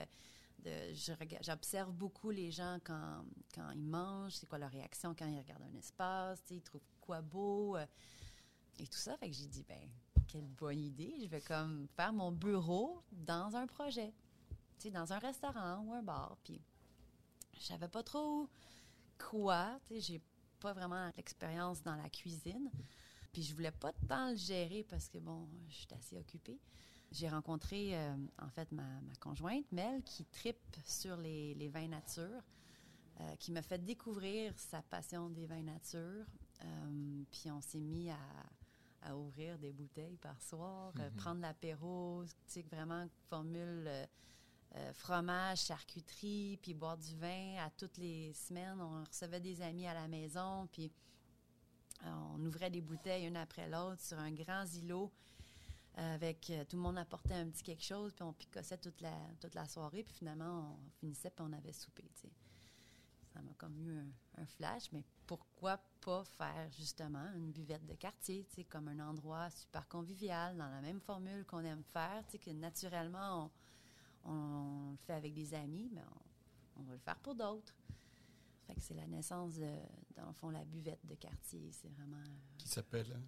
J'observe 1.42 1.92
beaucoup 1.92 2.30
les 2.30 2.52
gens 2.52 2.80
quand, 2.84 3.26
ils 3.74 3.84
mangent, 3.84 4.34
c'est 4.34 4.48
quoi 4.48 4.60
leur 4.60 4.72
réaction 4.72 5.16
quand 5.18 5.28
ils 5.28 5.40
regardent 5.40 5.64
un 5.64 5.78
espace, 5.78 6.44
ils 6.50 6.62
trouvent 6.62 6.82
quoi 7.00 7.22
beau 7.22 7.78
euh, 7.78 7.86
et 8.80 8.88
tout 8.88 8.98
ça. 8.98 9.18
Fait 9.18 9.30
que 9.30 9.36
j'ai 9.36 9.48
dit, 9.48 9.64
ben, 9.68 9.90
quelle 10.28 10.48
bonne 10.48 10.80
idée. 10.80 11.16
Je 11.22 11.28
vais 11.28 11.42
comme 11.42 11.88
faire 11.96 12.14
mon 12.14 12.32
bureau 12.32 13.04
dans 13.12 13.56
un 13.56 13.68
projet, 13.68 14.14
dans 14.92 15.14
un 15.14 15.20
restaurant 15.20 15.84
ou 15.86 15.94
un 15.94 16.02
bar. 16.02 16.38
Puis 16.44 16.62
je 17.60 17.64
savais 17.64 17.88
pas 17.88 18.04
trop 18.04 18.50
quoi, 19.18 19.80
tu 19.88 19.96
sais, 19.96 20.02
j'ai 20.02 20.22
pas 20.60 20.74
vraiment 20.74 21.12
l'expérience 21.18 21.82
dans 21.84 21.96
la 21.96 22.10
cuisine. 22.10 22.70
Puis 23.32 23.44
je 23.44 23.54
voulais 23.54 23.72
pas 23.72 23.94
tant 24.08 24.32
le 24.32 24.36
gérer 24.36 24.84
parce 24.84 25.08
que, 25.08 25.18
bon, 25.18 25.48
je 25.70 25.76
suis 25.76 25.94
assez 25.94 26.18
occupée. 26.18 26.60
J'ai 27.12 27.28
rencontré, 27.30 27.98
euh, 27.98 28.16
en 28.42 28.50
fait, 28.50 28.72
ma, 28.72 28.84
ma 29.02 29.16
conjointe, 29.20 29.70
Mel, 29.72 30.02
qui 30.04 30.24
tripe 30.26 30.78
sur 30.86 31.18
les, 31.18 31.54
les 31.56 31.68
vins 31.68 31.88
nature, 31.88 32.42
euh, 33.20 33.36
qui 33.38 33.52
m'a 33.52 33.62
fait 33.62 33.84
découvrir 33.84 34.54
sa 34.58 34.82
passion 34.82 35.30
des 35.30 35.46
vins 35.46 35.62
nature. 35.62 36.26
Euh, 36.64 37.24
puis 37.32 37.52
on 37.52 37.60
s'est 37.60 37.82
mis 37.82 38.10
à, 38.10 38.18
à 39.02 39.16
ouvrir 39.18 39.58
des 39.60 39.74
bouteilles 39.74 40.18
par 40.18 40.40
soir, 40.42 40.94
Mhm. 40.96 41.12
prendre 41.18 41.42
l'apéro, 41.42 42.24
tu 42.26 42.32
sais, 42.48 42.62
vraiment 42.64 43.06
formule 43.30 43.90
fromage, 44.94 45.66
charcuterie, 45.66 46.58
puis 46.62 46.74
boire 46.74 46.98
du 46.98 47.14
vin 47.18 47.58
à 47.58 47.70
toutes 47.72 47.98
les 47.98 48.32
semaines. 48.34 48.80
On 48.80 49.04
recevait 49.04 49.42
des 49.42 49.62
amis 49.62 49.86
à 49.86 49.94
la 49.94 50.08
maison, 50.08 50.66
puis 50.72 50.90
on 52.06 52.40
ouvrait 52.46 52.70
des 52.70 52.80
bouteilles 52.80 53.26
une 53.28 53.36
après 53.36 53.68
l'autre 53.70 54.00
sur 54.02 54.18
un 54.18 54.32
grand 54.32 54.64
îlot 54.76 55.12
avec 55.96 56.50
euh, 56.50 56.64
tout 56.66 56.78
le 56.78 56.82
monde 56.82 56.98
apportait 56.98 57.34
un 57.34 57.50
petit 57.50 57.64
quelque 57.64 57.84
chose, 57.84 58.14
puis 58.14 58.24
on 58.24 58.34
picossait 58.34 58.78
toute 58.78 59.02
la, 59.02 59.16
toute 59.40 59.56
la 59.56 59.68
soirée, 59.68 60.04
puis 60.04 60.14
finalement 60.14 60.78
on 60.78 60.90
finissait, 61.00 61.30
puis 61.30 61.46
on 61.48 61.54
avait 61.54 61.74
soupé. 61.74 62.10
Ça 63.34 63.42
m'a 63.42 63.54
comme 63.58 63.78
eu 63.78 63.98
un, 64.38 64.46
flash, 64.46 64.92
mais 64.92 65.04
pourquoi 65.28 65.80
pas 66.02 66.24
faire 66.24 66.70
justement 66.72 67.32
une 67.36 67.52
buvette 67.52 67.86
de 67.86 67.94
quartier, 67.94 68.46
comme 68.70 68.88
un 68.88 69.00
endroit 69.00 69.50
super 69.50 69.88
convivial, 69.88 70.58
dans 70.58 70.70
la 70.70 70.82
même 70.82 71.00
formule 71.00 71.46
qu'on 71.46 71.64
aime 71.64 71.84
faire, 71.84 72.24
que 72.28 72.52
naturellement 72.52 73.52
on, 74.26 74.92
le 74.92 74.98
fait 74.98 75.14
avec 75.14 75.34
des 75.34 75.54
amis, 75.54 75.90
mais 75.94 76.02
on, 76.78 76.84
va 76.84 76.94
le 76.94 77.00
faire 77.00 77.20
pour 77.20 77.36
d'autres. 77.36 77.76
C'est 78.78 78.94
la 78.94 79.06
naissance 79.06 79.56
de, 79.56 79.70
dans 80.16 80.28
le 80.28 80.34
fond, 80.34 80.50
la 80.50 80.64
buvette 80.64 81.06
de 81.06 81.16
quartier. 81.16 81.70
C'est 81.74 81.90
vraiment 81.90 82.18
euh, 82.18 82.38
Qui 82.58 82.70
s'appelle 82.70 83.20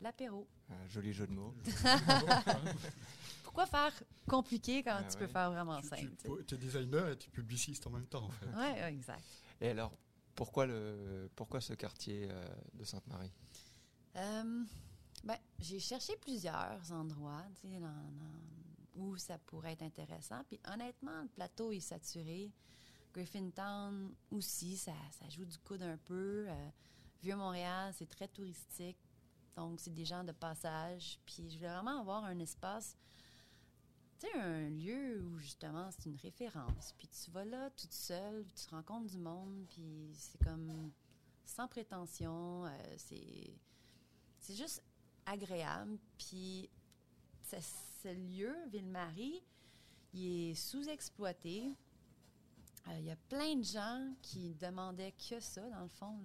l'apéro. 0.00 0.46
Un 0.70 0.86
joli 0.88 1.12
jeu 1.12 1.26
de 1.26 1.32
mots. 1.32 1.54
Pourquoi 3.42 3.66
faire 3.66 3.92
compliqué 4.28 4.82
quand 4.82 4.96
Ah 4.98 5.02
tu 5.04 5.14
ouais. 5.18 5.26
peux 5.26 5.32
faire 5.32 5.50
vraiment 5.50 5.80
Tu, 5.80 5.88
simple? 5.88 6.44
tu 6.46 6.54
es 6.54 6.58
designer 6.58 7.08
et 7.10 7.16
tu 7.18 7.28
es 7.28 7.30
publiciste 7.32 7.86
en 7.86 7.90
même 7.90 8.06
temps, 8.06 8.24
en 8.24 8.30
fait. 8.30 8.46
Ouais, 8.46 8.72
ouais, 8.82 8.92
exact. 8.92 9.24
Et 9.60 9.70
alors, 9.70 9.92
pourquoi, 10.34 10.66
le, 10.66 11.28
pourquoi 11.34 11.60
ce 11.60 11.72
quartier 11.74 12.28
euh, 12.30 12.46
de 12.74 12.84
Sainte-Marie? 12.84 13.32
Euh, 14.16 14.64
ben, 15.24 15.36
j'ai 15.58 15.80
cherché 15.80 16.14
plusieurs 16.20 16.92
endroits 16.92 17.44
dans- 17.64 17.80
dans- 17.80 18.38
où 18.94 19.16
ça 19.16 19.38
pourrait 19.38 19.72
être 19.72 19.82
intéressant. 19.82 20.42
Puis 20.48 20.60
honnêtement, 20.72 21.22
le 21.22 21.28
plateau 21.28 21.72
est 21.72 21.80
saturé. 21.80 22.52
Griffintown 23.14 24.14
aussi, 24.30 24.76
ça, 24.76 24.92
ça 25.18 25.28
joue 25.28 25.44
du 25.44 25.56
coude 25.58 25.82
un 25.82 25.96
peu. 25.96 26.46
Euh, 26.48 26.68
Vieux-Montréal, 27.22 27.92
c'est 27.96 28.08
très 28.08 28.28
touristique. 28.28 28.98
Donc, 29.58 29.80
c'est 29.80 29.92
des 29.92 30.04
gens 30.04 30.22
de 30.22 30.30
passage. 30.30 31.18
Puis 31.26 31.50
je 31.50 31.56
voulais 31.56 31.68
vraiment 31.72 32.00
avoir 32.00 32.22
un 32.24 32.38
espace, 32.38 32.96
tu 34.20 34.26
sais, 34.28 34.38
un 34.38 34.68
lieu 34.70 35.24
où 35.24 35.38
justement 35.38 35.90
c'est 35.90 36.06
une 36.06 36.16
référence. 36.16 36.94
Puis 36.96 37.08
tu 37.08 37.30
vas 37.32 37.44
là 37.44 37.68
toute 37.70 37.92
seule, 37.92 38.46
tu 38.54 38.72
rencontres 38.72 39.08
du 39.10 39.18
monde, 39.18 39.66
puis 39.68 40.12
c'est 40.14 40.40
comme 40.44 40.92
sans 41.44 41.66
prétention. 41.66 42.66
euh, 42.66 42.70
c'est 42.98 43.52
c'est 44.38 44.54
juste 44.54 44.80
agréable. 45.26 45.98
Puis 46.16 46.70
ce, 47.42 48.08
lieu, 48.14 48.54
Ville-Marie, 48.68 49.42
il 50.14 50.50
est 50.50 50.54
sous-exploité. 50.54 51.74
Euh, 52.86 52.98
Il 53.00 53.06
y 53.06 53.10
a 53.10 53.16
plein 53.28 53.56
de 53.56 53.64
gens 53.64 54.14
qui 54.22 54.54
demandaient 54.54 55.12
que 55.28 55.40
ça, 55.40 55.68
dans 55.68 55.82
le 55.82 55.88
fond, 55.88 56.16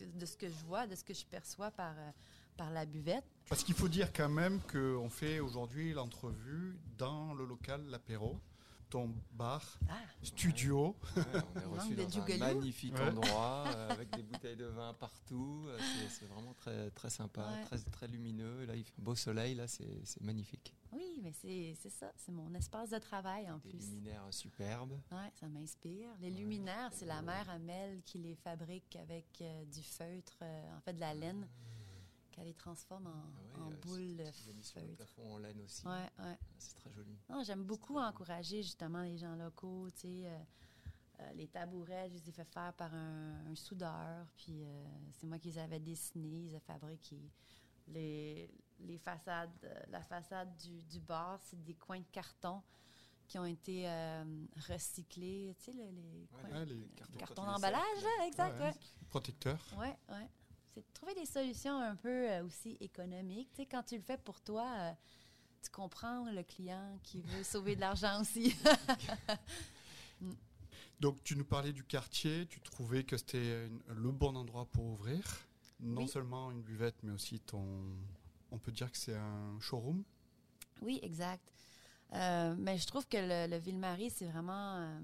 de 0.00 0.24
ce 0.24 0.36
que 0.36 0.48
je 0.48 0.64
vois, 0.64 0.86
de 0.86 0.94
ce 0.94 1.02
que 1.02 1.12
je 1.14 1.26
perçois 1.26 1.72
par, 1.72 1.98
euh, 1.98 2.10
par 2.56 2.70
la 2.70 2.86
buvette. 2.86 3.24
Parce 3.48 3.62
qu'il 3.62 3.74
faut 3.74 3.88
dire 3.88 4.12
quand 4.12 4.28
même 4.28 4.60
qu'on 4.62 5.08
fait 5.10 5.40
aujourd'hui 5.40 5.92
l'entrevue 5.92 6.76
dans 6.98 7.34
le 7.34 7.44
local 7.44 7.84
L'Apéro. 7.86 8.38
ton 8.88 9.12
bar, 9.32 9.80
Ah, 9.88 9.94
studio. 10.22 10.94
Ouais, 11.16 11.22
on 11.26 11.58
est 11.58 11.66
Manque 11.66 11.80
reçu 11.80 11.94
dans 11.96 12.18
un 12.34 12.38
magnifique 12.38 12.94
Ouais. 12.94 13.08
endroit 13.08 13.64
euh, 13.76 13.90
avec 13.90 14.10
des 14.14 14.22
bouteilles 14.22 14.54
de 14.56 14.66
vin 14.66 14.94
partout. 14.94 15.64
Euh, 15.66 15.76
c'est- 15.76 16.08
C'est 16.20 16.24
vraiment 16.26 16.54
très, 16.54 16.90
très 16.92 17.10
sympa, 17.10 17.48
Ouais. 17.50 17.64
très, 17.64 17.78
très 17.90 18.06
lumineux. 18.06 18.64
Là, 18.64 18.76
il 18.76 18.84
fait 18.84 18.94
un 19.00 19.02
beau 19.02 19.16
soleil, 19.16 19.56
là, 19.56 19.66
c'est 19.66 19.88
c'est 20.04 20.20
magnifique. 20.22 20.72
oui, 20.92 21.18
mais 21.20 21.32
c'est 21.32 21.74
c'est 21.82 21.90
ça. 21.90 22.12
C'est 22.16 22.30
mon 22.30 22.54
espace 22.54 22.90
de 22.90 22.98
travail 22.98 23.50
en 23.50 23.58
Des 23.58 23.70
plus. 23.70 23.78
luminaires 23.90 24.22
superbes. 24.30 24.92
Ouais, 25.10 25.32
ça 25.34 25.48
m'inspire. 25.48 26.10
Les 26.20 26.30
luminaires, 26.30 26.90
c'est 26.92 27.06
la 27.06 27.22
mère 27.22 27.50
Amel 27.50 28.02
qui 28.04 28.18
les 28.18 28.36
fabrique 28.36 28.94
avec 28.94 29.26
euh, 29.40 29.64
du 29.64 29.82
feutre, 29.82 30.38
euh, 30.42 30.76
en 30.76 30.80
fait 30.82 30.92
de 30.92 31.00
la 31.00 31.12
laine, 31.12 31.48
qu'elle 32.36 32.46
les 32.46 32.54
transforme 32.54 33.06
en, 33.06 33.10
Ah 33.10 33.58
ouais, 33.58 33.64
en 33.64 33.72
euh, 33.72 33.76
boule 33.76 34.16
de 34.16 34.24
J'ai 34.44 34.52
mis 34.52 34.62
sur 34.62 34.80
le 34.80 34.86
feutre. 34.86 34.96
plafond 34.96 35.34
en 35.34 35.38
laine 35.38 35.60
aussi. 35.62 35.86
Ouais, 35.86 36.10
ouais. 36.20 36.38
C'est 36.58 36.74
très 36.76 36.90
joli. 36.92 37.16
Non, 37.28 37.42
j'aime 37.42 37.64
beaucoup 37.64 37.98
encourager 37.98 38.62
justement 38.62 39.02
les 39.02 39.16
gens 39.18 39.34
locaux, 39.36 39.88
tu 39.90 40.00
sais. 40.00 40.22
euh, 40.26 40.38
euh, 41.20 41.32
les 41.32 41.48
tabourets, 41.48 42.08
je 42.10 42.14
les 42.14 42.28
ai 42.28 42.32
fait 42.32 42.44
faire 42.44 42.74
par 42.74 42.92
un, 42.94 43.46
un 43.50 43.54
soudeur, 43.54 44.26
puis 44.36 44.64
euh, 44.64 44.84
c'est 45.18 45.26
moi 45.26 45.38
qui 45.38 45.48
les 45.48 45.58
avais 45.58 45.80
dessinés, 45.80 46.44
ils 46.48 46.54
ont 46.54 46.60
fabriqué. 46.60 47.18
Les, 47.88 48.50
les 48.80 48.98
façades, 48.98 49.50
la 49.88 50.02
façade 50.02 50.54
du, 50.58 50.82
du 50.82 51.00
bar, 51.00 51.40
c'est 51.42 51.62
des 51.64 51.74
coins 51.74 52.00
de 52.00 52.06
carton 52.12 52.60
qui 53.26 53.38
ont 53.38 53.46
été 53.46 53.88
euh, 53.88 54.24
recyclés, 54.68 55.54
tu 55.58 55.64
sais, 55.64 55.72
le- 55.72 55.90
les, 55.90 56.26
coins- 56.32 56.50
Ouais, 56.50 56.64
les 56.66 56.74
les 56.74 57.16
cartons 57.18 57.44
d'emballage, 57.46 57.82
exact, 58.26 58.58
Ouais. 58.60 58.66
ouais. 58.66 58.74
Protecteur. 59.08 59.58
Ouais, 59.78 59.96
ouais. 60.10 60.28
C'est 60.76 60.82
de 60.82 60.92
trouver 60.92 61.14
des 61.14 61.24
solutions 61.24 61.80
un 61.80 61.96
peu 61.96 62.30
euh, 62.30 62.44
aussi 62.44 62.76
économiques. 62.80 63.48
Tu 63.54 63.62
sais, 63.62 63.66
quand 63.66 63.82
tu 63.82 63.96
le 63.96 64.02
fais 64.02 64.18
pour 64.18 64.42
toi, 64.42 64.66
euh, 64.78 64.92
tu 65.62 65.70
comprends 65.70 66.30
le 66.30 66.42
client 66.42 66.98
qui 67.02 67.22
veut 67.22 67.42
sauver 67.44 67.76
de 67.76 67.80
l'argent 67.80 68.20
aussi. 68.20 68.54
Donc 71.00 71.22
tu 71.24 71.34
nous 71.34 71.46
parlais 71.46 71.72
du 71.72 71.82
quartier, 71.82 72.46
tu 72.46 72.60
trouvais 72.60 73.04
que 73.04 73.16
c'était 73.16 73.70
le 73.88 74.12
bon 74.12 74.36
endroit 74.36 74.66
pour 74.66 74.84
ouvrir. 74.84 75.22
Non 75.80 76.02
Oui. 76.02 76.08
seulement 76.08 76.50
une 76.50 76.60
buvette, 76.60 77.02
mais 77.02 77.12
aussi 77.12 77.40
ton... 77.40 77.64
On 78.50 78.58
peut 78.58 78.72
dire 78.72 78.92
que 78.92 78.98
c'est 78.98 79.16
un 79.16 79.58
showroom? 79.60 80.04
oui, 80.82 81.00
exact. 81.02 81.50
Euh, 82.12 82.54
mais 82.58 82.76
je 82.76 82.86
trouve 82.86 83.08
que 83.08 83.16
le, 83.16 83.50
le 83.50 83.56
Ville-Marie, 83.56 84.10
c'est 84.10 84.26
vraiment 84.26 84.76
euh, 84.76 85.00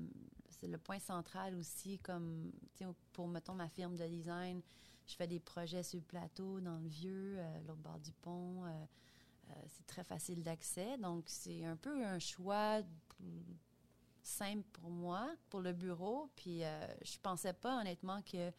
c'est 0.50 0.68
le 0.68 0.78
point 0.78 0.98
central 0.98 1.54
aussi. 1.56 1.98
Comme 1.98 2.52
pour, 3.12 3.26
mettons, 3.26 3.54
ma 3.54 3.68
firme 3.68 3.96
de 3.96 4.06
design, 4.06 4.62
je 5.06 5.14
fais 5.14 5.26
des 5.26 5.40
projets 5.40 5.82
sur 5.82 5.98
le 5.98 6.04
plateau, 6.04 6.60
dans 6.60 6.78
le 6.78 6.88
vieux, 6.88 7.34
euh, 7.38 7.60
l'autre 7.66 7.80
bord 7.80 7.98
du 8.00 8.12
pont. 8.12 8.64
euh, 8.64 8.70
euh, 9.50 9.54
c'est 9.70 9.86
très 9.86 10.04
facile 10.04 10.42
d'accès. 10.42 10.96
Donc, 10.98 11.24
c'est 11.26 11.64
un 11.64 11.76
peu 11.76 12.04
un 12.04 12.18
choix 12.18 12.80
simple 14.22 14.64
pour 14.72 14.90
moi, 14.90 15.28
pour 15.50 15.60
le 15.60 15.72
bureau. 15.72 16.30
Puis, 16.36 16.64
euh, 16.64 16.86
je 17.02 17.18
pensais 17.18 17.52
pas, 17.52 17.80
honnêtement, 17.80 18.22
que, 18.22 18.52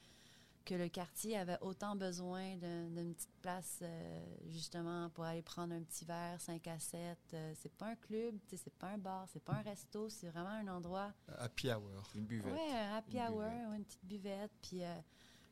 que 0.66 0.76
le 0.76 0.88
quartier 0.90 1.38
avait 1.38 1.58
autant 1.62 1.96
besoin 1.96 2.58
d'un- 2.58 2.90
d'une 2.90 3.14
petite 3.16 3.36
place, 3.42 3.80
euh, 3.82 4.26
justement, 4.50 5.10
pour 5.10 5.24
aller 5.24 5.42
prendre 5.42 5.74
un 5.74 5.82
petit 5.84 6.06
verre, 6.06 6.40
5 6.40 6.68
à 6.68 6.80
7. 6.80 7.18
Euh, 7.34 7.54
c'est 7.56 7.72
pas 7.74 7.88
un 7.88 7.96
club, 7.96 8.38
c'est 8.56 8.74
pas 8.78 8.88
un 8.90 8.98
bar, 8.98 9.28
c'est 9.32 9.44
pas 9.44 9.54
un 9.54 9.62
resto, 9.62 10.10
c'est 10.10 10.30
vraiment 10.30 10.50
un 10.50 10.68
endroit 10.68 11.14
Happy 11.40 11.72
Hour. 11.72 12.04
Une 12.16 12.26
buvette. 12.26 12.54
oui, 12.54 12.74
un 12.76 12.96
happy 12.98 13.18
Une 13.18 13.24
hour, 13.24 13.42
buvette. 13.44 13.76
une 13.78 13.84
petite 13.86 14.06
buvette. 14.06 14.52
Puis 14.62 14.84
euh, 14.84 14.96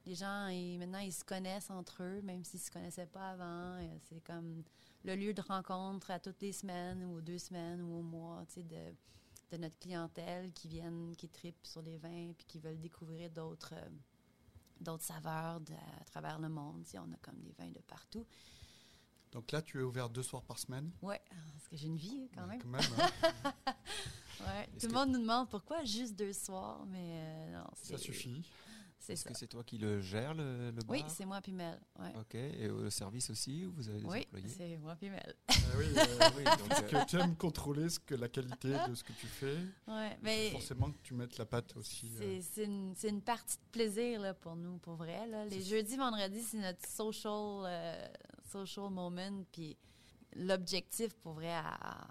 les 0.06 0.16
gens, 0.16 0.48
ils- 0.48 0.78
maintenant, 0.78 1.00
ils 1.00 1.14
se 1.14 1.24
connaissent 1.24 1.70
entre 1.70 2.04
eux, 2.04 2.22
même 2.22 2.44
s'ils 2.44 2.60
ne 2.60 2.66
se 2.66 2.72
connaissaient 2.72 3.06
pas 3.08 3.32
avant. 3.32 3.78
Euh, 3.80 3.98
C'est 4.10 4.24
comme 4.24 4.64
le 5.04 5.16
lieu 5.16 5.34
de 5.34 5.42
rencontre 5.42 6.12
à 6.12 6.20
toutes 6.20 6.42
les 6.42 6.54
semaines, 6.54 7.04
ou 7.06 7.18
aux 7.18 7.22
deux 7.22 7.38
semaines, 7.40 7.82
ou 7.82 8.00
au 8.00 8.02
mois, 8.02 8.44
tu 8.48 8.54
sais, 8.56 8.64
de, 8.64 8.94
de 9.52 9.58
notre 9.58 9.78
clientèle 9.80 10.52
qui 10.54 10.68
viennent, 10.68 11.16
qui 11.16 11.28
tripent 11.30 11.66
sur 11.66 11.82
les 11.82 11.98
vins, 11.98 12.34
puis 12.38 12.46
qui 12.48 12.60
veulent 12.60 12.80
découvrir 12.80 13.30
d'autres. 13.30 13.74
euh, 13.74 13.90
d'autres 14.80 15.04
saveurs 15.04 15.60
de- 15.62 15.74
à 16.02 16.04
travers 16.06 16.40
le 16.40 16.50
monde. 16.50 16.84
Tu 16.86 16.92
sais, 16.92 16.98
on 16.98 17.04
a 17.14 17.18
comme 17.22 17.40
des 17.42 17.52
vins 17.60 17.70
de 17.70 17.82
partout. 17.82 18.26
Donc 19.32 19.52
là, 19.52 19.62
tu 19.62 19.78
es 19.80 19.84
ouvert 19.84 20.10
deux 20.10 20.24
soirs 20.24 20.42
par 20.44 20.58
semaine? 20.58 20.90
Oui, 21.04 21.16
parce 21.54 21.68
que 21.70 21.76
j'ai 21.78 21.86
une 21.86 21.98
vie 21.98 22.28
quand 22.34 22.48
même. 22.48 22.60
Quand 22.60 22.68
même 22.68 22.82
hein. 22.98 23.54
Ouais. 24.40 24.66
Tout 24.80 24.88
le 24.88 24.88
que- 24.88 24.94
monde 24.96 25.10
nous 25.12 25.20
demande 25.22 25.50
pourquoi 25.52 25.84
juste 25.84 26.16
deux 26.16 26.34
soirs, 26.34 26.84
mais 26.88 27.12
euh, 27.14 27.58
non, 27.60 27.68
ça 27.76 27.96
suffit. 28.00 28.44
C'est 29.12 29.14
Est-ce 29.14 29.24
ça. 29.24 29.30
que 29.32 29.38
c'est 29.38 29.48
toi 29.48 29.64
qui 29.64 29.78
le 29.78 30.02
gères, 30.02 30.34
le, 30.34 30.68
le 30.72 30.82
bar 30.82 30.86
Oui, 30.90 31.04
c'est 31.08 31.26
moi 31.26 31.42
puis 31.42 31.52
Mel. 31.52 31.80
Ouais. 32.00 32.14
Ok, 32.20 32.36
et 32.36 32.70
au 32.70 32.90
service 32.90 33.30
aussi, 33.30 33.66
ou 33.66 33.74
vous 33.74 33.90
avez 33.90 34.00
des 34.00 34.06
Oui, 34.06 34.20
employés 34.22 34.48
c'est 34.48 34.78
moi 34.78 34.96
puis 34.96 35.10
Mel. 35.10 35.36
Ah 35.50 35.54
oui, 35.78 35.86
euh, 35.98 36.30
Oui, 36.38 36.44
donc, 36.44 36.72
euh, 36.72 36.82
que 37.04 37.06
tu 37.10 37.18
aimes 37.20 37.36
contrôler 37.36 37.90
ce 37.90 38.00
que, 38.00 38.16
la 38.16 38.30
qualité 38.30 38.70
de 38.88 38.96
ce 38.96 39.04
que 39.04 39.14
tu 39.14 39.28
fais. 39.28 39.58
Ouais, 39.88 40.18
mais 40.22 40.52
Forcément 40.52 40.92
que 40.92 40.98
tu 41.04 41.14
mettes 41.14 41.38
la 41.38 41.46
pâte 41.46 41.76
aussi. 41.78 42.12
euh. 42.22 42.40
c'est 42.54 42.64
une, 42.66 42.94
c'est 42.96 43.10
une 43.10 43.22
partie 43.22 43.58
de 43.58 43.72
plaisir 43.72 44.22
là, 44.22 44.34
pour 44.34 44.56
nous, 44.56 44.78
pour 44.78 44.96
vrai. 44.96 45.28
Là. 45.28 45.46
Les 45.46 45.62
jeudis, 45.62 45.98
vendredis, 45.98 46.42
c'est 46.44 46.58
notre 46.60 46.88
social, 46.88 47.64
euh, 47.66 48.08
social 48.52 48.90
moment. 48.90 49.44
Puis 49.52 49.78
l'objectif, 50.36 51.14
pour 51.16 51.34
vrai, 51.34 51.52
à, 51.52 51.68
à 51.70 52.08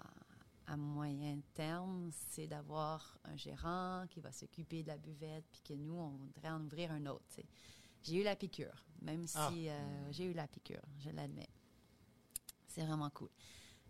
moyen 0.77 1.39
terme, 1.53 2.09
c'est 2.29 2.47
d'avoir 2.47 3.17
un 3.23 3.35
gérant 3.35 4.05
qui 4.09 4.19
va 4.19 4.31
s'occuper 4.31 4.83
de 4.83 4.87
la 4.89 4.97
buvette, 4.97 5.45
puis 5.51 5.61
que 5.61 5.73
nous, 5.73 5.95
on 5.95 6.09
voudrait 6.09 6.49
en 6.49 6.61
ouvrir 6.63 6.91
un 6.91 7.05
autre. 7.07 7.25
J'ai 8.03 8.21
eu 8.21 8.23
la 8.23 8.35
piqûre, 8.35 8.83
même 9.01 9.27
si 9.27 9.37
Ah. 9.37 9.51
euh, 9.53 10.07
j'ai 10.11 10.25
eu 10.25 10.33
la 10.33 10.47
piqûre, 10.47 10.81
je 10.99 11.09
l'admets. 11.11 11.49
C'est 12.67 12.85
vraiment 12.85 13.09
cool. 13.11 13.29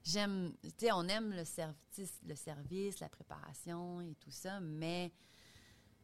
J'aime, 0.03 0.53
tu 0.63 0.69
sais, 0.79 0.91
on 0.91 1.03
aime 1.07 1.31
le 1.31 1.45
service, 1.45 2.19
le 2.25 2.35
service, 2.35 2.99
la 2.99 3.09
préparation 3.09 4.01
et 4.01 4.15
tout 4.15 4.31
ça, 4.31 4.59
mais 4.59 5.11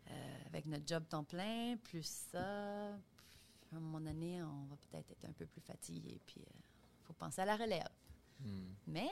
euh, 0.10 0.38
avec 0.46 0.68
notre 0.68 0.88
job 0.88 1.08
temps 1.10 1.24
plein, 1.24 1.76
plus 1.84 2.06
ça, 2.32 2.94
à 2.94 3.76
un 3.76 3.80
moment 3.80 4.00
donné, 4.00 4.42
on 4.44 4.66
va 4.68 4.76
peut-être 4.78 5.10
être 5.12 5.26
un 5.26 5.34
peu 5.34 5.46
plus 5.48 5.62
fatigué, 5.62 6.22
puis 6.28 6.42
il 6.48 7.04
faut 7.06 7.14
penser 7.14 7.42
à 7.42 7.46
la 7.46 7.58
relève. 7.58 7.90
hmm, 8.42 8.74
Mais 8.86 9.10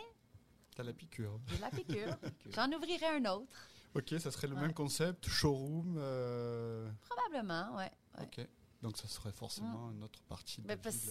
T'as 0.75 0.83
la 0.83 0.93
piqûre. 0.93 1.39
j'ai 1.47 1.57
la 1.59 1.69
piqûre. 1.71 2.17
J'en 2.53 2.71
ouvrirai 2.71 3.07
un 3.07 3.25
autre, 3.31 3.47
Ok, 3.95 4.13
ça 4.19 4.29
serait 4.29 4.47
le 4.47 4.55
Ouais. 4.55 4.61
même 4.61 4.73
concept, 4.73 5.25
showroom. 5.27 5.95
euh, 5.97 6.91
probablement, 7.09 7.75
ouais. 7.77 7.89
ouais. 8.19 8.23
Ok. 8.25 8.47
Donc 8.81 8.97
ça 8.97 9.07
serait 9.07 9.31
forcément 9.31 9.89
une 9.91 10.03
autre 10.03 10.21
partie 10.23 10.61
de 10.61 10.67
Ben, 10.67 10.77
la 10.83 10.91
ville. 10.91 11.09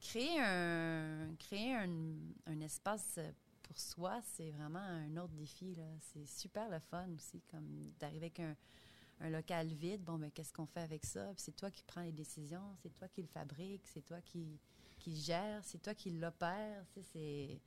Créer 0.00 0.40
un, 0.40 1.34
créer 1.38 1.74
un, 1.74 1.88
un 2.46 2.60
espace 2.60 3.18
pour 3.62 3.78
soi, 3.78 4.20
c'est 4.22 4.50
vraiment 4.50 4.78
un 4.78 5.16
autre 5.16 5.32
défi. 5.34 5.76
C'est 6.12 6.26
super 6.26 6.68
le 6.70 6.78
fun 6.78 7.08
aussi, 7.16 7.40
comme 7.50 7.90
d'arriver 7.98 8.26
avec 8.26 8.38
un, 8.40 8.54
un 9.20 9.30
local 9.30 9.66
vide. 9.68 10.04
Bon, 10.04 10.16
mais 10.18 10.30
qu'est-ce 10.30 10.52
qu'on 10.52 10.66
fait 10.66 10.80
avec 10.82 11.04
ça? 11.04 11.32
C'est 11.36 11.56
toi 11.56 11.70
qui 11.70 11.82
prends 11.82 12.02
les 12.02 12.12
décisions, 12.12 12.76
c'est 12.82 12.94
toi 12.94 13.08
qui 13.08 13.22
le 13.22 13.28
fabrique, 13.28 13.86
c'est 13.86 14.02
toi 14.04 14.20
qui, 14.20 14.60
qui 14.98 15.10
le 15.10 15.16
gère, 15.16 15.64
c'est 15.64 15.82
toi 15.82 15.94
qui 15.94 16.10
l'opère. 16.10 16.84
C'est 17.12 17.60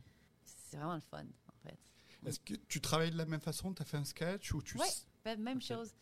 c'est 0.70 0.78
vraiment 0.78 0.96
le 0.96 1.02
fun, 1.02 1.24
en 1.48 1.68
fait. 1.68 1.78
Est-ce 2.26 2.40
que 2.40 2.54
tu 2.68 2.82
travailles 2.82 3.12
de 3.12 3.18
la 3.18 3.26
même 3.26 3.40
façon? 3.42 3.74
Tu 3.74 3.82
as 3.82 3.86
fait 3.86 3.98
un 3.98 4.04
sketch 4.06 4.54
ou 4.54 4.62
tu 4.62 4.78
Ouais. 4.78 4.88
s- 4.88 5.06
Ben, 5.24 5.40
Même 5.42 5.62
chose. 5.62 5.94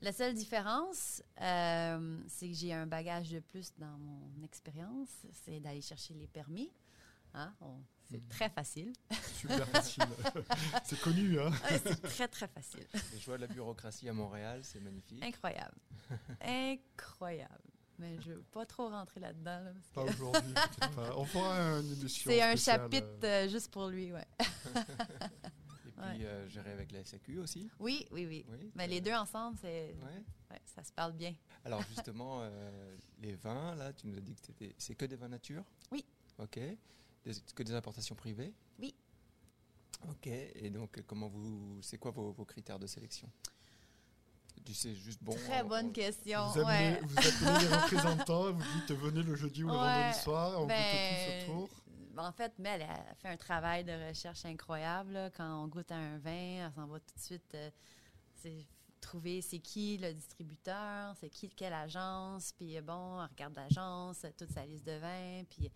La 0.00 0.12
seule 0.12 0.34
différence, 0.34 1.22
euh, 1.40 2.20
c'est 2.28 2.48
que 2.48 2.54
j'ai 2.54 2.72
un 2.72 2.86
bagage 2.86 3.30
de 3.30 3.40
plus 3.40 3.72
dans 3.78 3.98
mon 3.98 4.30
expérience, 4.44 5.08
c'est 5.44 5.58
d'aller 5.58 5.80
chercher 5.80 6.14
les 6.14 6.28
permis. 6.28 6.70
Hein? 7.34 7.52
On- 7.60 7.82
C'est 8.10 8.22
Mhm. 8.22 8.28
très 8.28 8.48
facile. 8.48 8.92
Super 9.34 9.68
facile. 9.68 10.02
c'est 10.84 10.98
connu, 11.02 11.38
hein 11.38 11.50
Ouais, 11.70 11.78
c'est 11.84 12.00
très, 12.00 12.26
très 12.28 12.48
facile. 12.48 12.86
Les 13.12 13.18
joies 13.20 13.36
de 13.36 13.42
la 13.42 13.48
bureaucratie 13.48 14.08
à 14.08 14.14
Montréal, 14.14 14.60
c'est 14.64 14.80
magnifique. 14.80 15.22
Incroyable. 15.22 15.76
Incroyable. 16.40 17.70
Mais 17.98 18.16
je 18.20 18.30
ne 18.30 18.34
veux 18.36 18.42
pas 18.52 18.64
trop 18.64 18.88
rentrer 18.88 19.20
là-dedans. 19.20 19.60
là, 19.64 19.72
Pas 19.92 20.04
que 20.04 20.10
aujourd'hui, 20.10 20.54
pas. 20.94 21.12
On 21.16 21.24
fera 21.24 21.58
une 21.80 21.92
émission. 21.92 22.30
C'est 22.30 22.40
un 22.42 22.54
chapitre 22.56 23.06
euh, 23.24 23.46
euh, 23.46 23.48
juste 23.48 23.70
pour 23.72 23.88
lui, 23.88 24.12
ouais. 24.12 24.26
Et 24.40 25.90
puis, 25.90 25.92
Ouais. 25.98 26.26
euh, 26.26 26.48
gérer 26.48 26.70
avec 26.70 26.92
la 26.92 27.02
SAQ 27.04 27.38
aussi. 27.40 27.68
Oui, 27.80 28.06
oui, 28.12 28.24
oui. 28.26 28.46
Oui. 28.50 28.70
Mais 28.76 28.86
les 28.86 29.00
deux 29.00 29.12
ensemble, 29.14 29.56
c'est, 29.60 29.96
Ouais. 30.00 30.22
ouais, 30.52 30.60
ça 30.64 30.84
se 30.84 30.92
parle 30.92 31.12
bien. 31.12 31.34
Alors 31.64 31.82
justement, 31.88 32.38
euh, 32.42 32.96
les 33.20 33.34
vins, 33.34 33.74
là, 33.74 33.92
tu 33.92 34.06
nous 34.06 34.16
as 34.16 34.20
dit 34.20 34.34
que 34.36 34.40
c'était, 34.46 34.74
c'est 34.78 34.94
que 34.94 35.06
des 35.06 35.16
vins 35.16 35.28
nature? 35.28 35.64
Oui. 35.90 36.04
Ok. 36.38 36.60
Des- 37.24 37.40
que 37.54 37.62
des 37.64 37.72
importations 37.74 38.14
privées? 38.14 38.54
Oui. 38.78 38.94
Ok. 40.08 40.28
Et 40.28 40.70
donc, 40.70 40.96
euh, 40.98 41.02
comment 41.04 41.26
vous, 41.26 41.80
c'est 41.82 41.98
quoi 41.98 42.12
vos, 42.12 42.30
vos 42.30 42.44
critères 42.44 42.78
de 42.78 42.86
sélection? 42.86 43.28
Juste 44.72 45.22
bon. 45.22 45.34
Très 45.34 45.62
on- 45.62 45.68
bonne 45.68 45.86
on- 45.86 45.92
question. 45.92 46.46
Vous, 46.48 46.60
ouais. 46.60 46.64
amenez, 46.96 47.00
vous 47.02 47.18
appelez 47.18 47.68
les 47.68 47.74
représentants, 47.76 48.52
vous 48.52 48.64
dites 48.80 48.92
venez 48.98 49.22
le 49.22 49.34
jeudi 49.36 49.64
ou 49.64 49.68
le 49.68 49.72
Ouais, 49.74 49.78
vendredi 49.78 50.18
soir, 50.20 50.60
on 50.60 50.66
ben, 50.66 50.76
goûte 50.76 51.46
tous 51.46 51.52
autour. 51.52 51.68
En 52.18 52.32
fait, 52.32 52.52
Mel 52.58 52.82
elle 52.82 52.90
a 52.90 53.14
fait 53.14 53.28
un 53.28 53.36
travail 53.36 53.84
de 53.84 53.92
recherche 54.08 54.44
incroyable. 54.44 55.12
là. 55.12 55.30
Quand 55.30 55.62
on 55.64 55.68
goûte 55.68 55.90
à 55.92 55.96
un 55.96 56.18
vin, 56.18 56.66
elle 56.66 56.72
s'en 56.74 56.86
va 56.86 56.98
tout 56.98 57.14
de 57.14 57.20
suite 57.20 57.54
euh, 57.54 57.70
c'est 58.34 58.66
trouver 59.00 59.40
c'est 59.42 59.60
qui 59.60 59.96
le 59.98 60.12
distributeur, 60.12 61.14
c'est 61.20 61.30
qui 61.30 61.48
quelle 61.50 61.72
agence, 61.72 62.52
puis 62.58 62.76
euh, 62.76 62.82
bon, 62.82 63.22
elle 63.22 63.28
regarde 63.30 63.54
l'agence, 63.54 64.26
toute 64.36 64.50
sa 64.50 64.66
liste 64.66 64.84
de 64.84 64.96
vins, 64.98 65.44
puis 65.48 65.70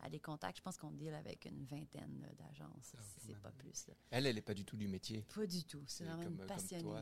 à 0.00 0.10
des 0.10 0.20
contacts. 0.20 0.58
Je 0.58 0.62
pense 0.62 0.76
qu'on 0.76 0.90
deal 0.92 1.14
avec 1.14 1.44
une 1.46 1.64
vingtaine 1.64 2.26
d'agences, 2.38 2.94
Ah, 2.96 3.02
si 3.02 3.26
c'est 3.26 3.40
pas 3.40 3.50
plus. 3.52 3.86
là. 3.88 3.94
Elle, 4.10 4.26
elle 4.26 4.34
n'est 4.36 4.42
pas 4.42 4.54
du 4.54 4.64
tout 4.64 4.76
du 4.76 4.88
métier. 4.88 5.24
Pas 5.34 5.46
du 5.46 5.64
tout. 5.64 5.82
C'est 5.86 6.04
vraiment 6.04 6.22
comme, 6.22 6.32
une 6.32 6.38
comme 6.38 6.46
passionnée. 6.46 6.92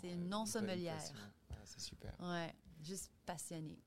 c'est 0.00 0.10
euh, 0.10 0.14
une 0.14 0.28
non-sommelière. 0.28 0.96
passion. 0.96 1.14
Ah, 1.50 1.54
c'est 1.64 1.80
super. 1.80 2.14
Ouais, 2.20 2.54
juste 2.82 3.10
passionnée. 3.24 3.78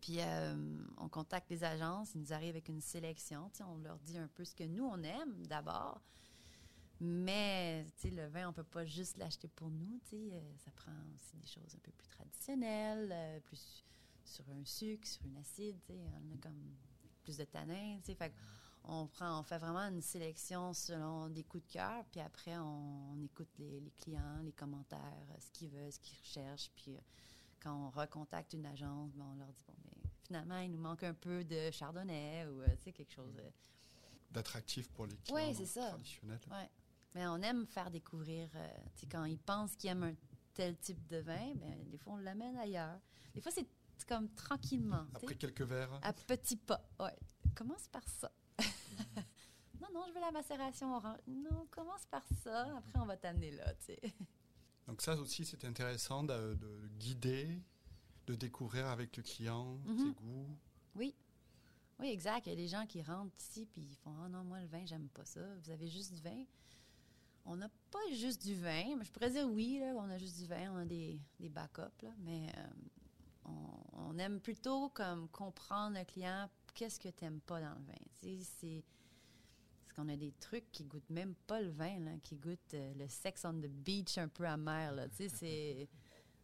Puis 0.00 0.20
euh, 0.20 0.78
on 0.98 1.08
contacte 1.08 1.48
les 1.50 1.64
agences, 1.64 2.14
ils 2.14 2.20
nous 2.20 2.32
arrivent 2.32 2.50
avec 2.50 2.68
une 2.68 2.82
sélection. 2.82 3.50
On 3.60 3.78
leur 3.78 3.98
dit 4.00 4.18
un 4.18 4.28
peu 4.28 4.44
ce 4.44 4.54
que 4.54 4.64
nous, 4.64 4.84
on 4.84 5.02
aime 5.02 5.46
d'abord. 5.46 6.02
Mais 7.00 7.84
tu 7.96 8.08
sais, 8.08 8.14
le 8.14 8.26
vin, 8.26 8.48
on 8.48 8.52
peut 8.52 8.62
pas 8.64 8.84
juste 8.84 9.16
l'acheter 9.16 9.48
pour 9.48 9.70
nous. 9.70 9.98
tu 10.04 10.10
sais, 10.10 10.30
euh, 10.32 10.56
ça 10.58 10.70
prend 10.72 10.92
aussi 11.14 11.36
des 11.36 11.46
choses 11.46 11.74
un 11.74 11.78
peu 11.78 11.90
plus 11.92 12.08
traditionnelles, 12.08 13.10
euh, 13.12 13.40
plus 13.40 13.84
sur 14.24 14.48
un 14.50 14.64
sucre, 14.64 15.06
sur 15.06 15.24
une 15.26 15.36
acide. 15.38 15.76
tu 15.86 15.92
sais, 15.92 15.98
On 16.22 16.34
a 16.34 16.36
comme 16.38 16.76
plus 17.24 17.36
de 17.38 17.44
tanins. 17.44 17.98
tu 18.00 18.06
sais, 18.06 18.14
Fait 18.14 18.32
on, 18.84 19.06
prend, 19.06 19.40
on 19.40 19.42
fait 19.42 19.58
vraiment 19.58 19.80
une 19.88 20.02
sélection 20.02 20.72
selon 20.74 21.28
des 21.30 21.42
coups 21.42 21.66
de 21.66 21.72
cœur. 21.72 22.04
Puis 22.12 22.20
après, 22.20 22.56
on, 22.58 23.12
on 23.14 23.22
écoute 23.22 23.48
les, 23.58 23.80
les 23.80 23.90
clients, 23.92 24.40
les 24.44 24.52
commentaires, 24.52 25.26
ce 25.40 25.50
qu'ils 25.50 25.70
veulent, 25.70 25.90
ce 25.92 25.98
qu'ils 25.98 26.18
recherchent. 26.18 26.70
Puis 26.76 26.94
euh, 26.94 27.00
quand 27.60 27.74
on 27.86 27.90
recontacte 27.90 28.52
une 28.52 28.66
agence, 28.66 29.10
ben, 29.14 29.24
on 29.32 29.34
leur 29.36 29.48
dit 29.52 29.64
bon, 29.66 29.74
mais 29.86 30.02
finalement, 30.26 30.58
il 30.58 30.70
nous 30.70 30.78
manque 30.80 31.02
un 31.02 31.14
peu 31.14 31.42
de 31.44 31.70
chardonnay 31.70 32.46
ou 32.46 32.60
euh, 32.60 32.66
tu 32.76 32.84
sais, 32.84 32.92
quelque 32.92 33.12
chose. 33.12 33.34
euh, 33.38 33.50
D'attractif 34.30 34.88
pour 34.90 35.06
les 35.06 35.16
clients 35.16 35.36
Ouais, 35.36 35.54
c'est 35.54 35.66
ça. 35.66 35.88
traditionnels. 35.90 36.40
Ouais. 36.50 36.68
Mais 37.14 37.26
on 37.28 37.36
aime 37.42 37.66
faire 37.66 37.90
découvrir, 37.90 38.48
tu 38.50 39.00
sais, 39.00 39.06
quand 39.06 39.24
ils 39.24 39.38
pensent 39.38 39.76
qu'ils 39.76 39.90
aiment 39.90 40.02
un 40.02 40.14
tel 40.52 40.76
type 40.78 41.06
de 41.06 41.18
vin, 41.18 41.54
ben, 41.54 41.88
des 41.88 41.96
fois, 41.98 42.14
on 42.14 42.16
l'amène 42.16 42.56
ailleurs. 42.56 42.98
Des 43.32 43.40
fois, 43.40 43.52
c'est 43.52 43.66
comme 44.06 44.28
tranquillement. 44.34 45.06
Après 45.14 45.34
quelques 45.34 45.62
verres, 45.62 45.98
À 46.02 46.12
petits 46.12 46.56
pas. 46.56 46.82
Ouais. 47.00 47.16
Commence 47.54 47.86
par 47.88 48.06
ça. 48.08 48.30
non, 49.80 49.88
non, 49.92 50.04
je 50.08 50.12
veux 50.14 50.20
la 50.20 50.30
macération 50.32 50.94
orange. 50.94 51.18
Non, 51.26 51.66
commence 51.70 52.04
par 52.06 52.24
ça. 52.42 52.76
Après, 52.76 52.98
on 52.98 53.06
va 53.06 53.16
t'amener 53.16 53.50
là, 53.52 53.72
tu 53.74 53.86
sais. 53.86 54.00
donc 54.86 55.00
ça 55.02 55.14
aussi 55.16 55.44
c'est 55.44 55.64
intéressant 55.64 56.22
de, 56.24 56.54
de 56.54 56.88
guider, 56.98 57.60
de 58.26 58.34
découvrir 58.34 58.86
avec 58.86 59.16
le 59.16 59.22
client 59.22 59.78
Mhm. 59.84 59.98
ses 59.98 60.12
goûts. 60.14 60.56
Oui. 60.94 61.14
Oui, 62.00 62.08
exact. 62.08 62.46
Il 62.46 62.50
y 62.50 62.52
a 62.52 62.56
des 62.56 62.68
gens 62.68 62.86
qui 62.86 63.02
rentrent 63.02 63.34
ici 63.38 63.66
puis 63.72 63.82
ils 63.82 63.96
font 63.96 64.14
Ah 64.24 64.28
non, 64.28 64.42
moi, 64.44 64.60
le 64.60 64.66
vin, 64.66 64.84
j'aime 64.84 65.08
pas 65.08 65.24
ça. 65.24 65.40
Vous 65.62 65.70
avez 65.70 65.88
juste 65.88 66.12
du 66.12 66.20
vin. 66.20 66.44
On 67.46 67.56
n'a 67.56 67.68
pas 67.90 67.98
juste 68.12 68.42
du 68.42 68.54
vin, 68.54 68.96
mais 68.96 69.04
je 69.04 69.12
pourrais 69.12 69.30
dire 69.30 69.46
oui, 69.46 69.78
là, 69.78 69.92
on 69.96 70.08
a 70.08 70.16
juste 70.16 70.38
du 70.38 70.46
vin, 70.46 70.72
on 70.72 70.78
a 70.78 70.84
des, 70.86 71.20
des 71.38 71.50
backups, 71.50 72.02
là, 72.02 72.08
mais 72.20 72.48
euh, 72.56 72.66
on, 73.44 73.80
on 73.92 74.18
aime 74.18 74.40
plutôt 74.40 74.88
comme 74.90 75.28
comprendre 75.28 75.98
le 75.98 76.04
client 76.04 76.48
qu'est-ce 76.74 76.98
que 76.98 77.08
tu 77.08 77.24
n'aimes 77.24 77.40
pas 77.40 77.60
dans 77.60 77.74
le 77.74 77.84
vin? 77.84 77.94
Tu 78.20 78.38
sais, 78.38 78.44
c'est. 78.60 78.84
Parce 79.82 79.92
qu'on 79.94 80.08
a 80.08 80.16
des 80.16 80.32
trucs 80.32 80.70
qui 80.72 80.84
goûtent 80.84 81.08
même 81.10 81.34
pas 81.46 81.60
le 81.60 81.70
vin, 81.70 82.00
là, 82.00 82.12
qui 82.22 82.36
goûtent 82.36 82.74
euh, 82.74 82.94
le 82.94 83.06
sex 83.08 83.44
on 83.44 83.54
the 83.54 83.68
beach 83.68 84.18
un 84.18 84.28
peu 84.28 84.44
amer. 84.46 84.92
Là. 84.92 85.08
Tu 85.08 85.16
sais, 85.16 85.28
c'est. 85.36 85.88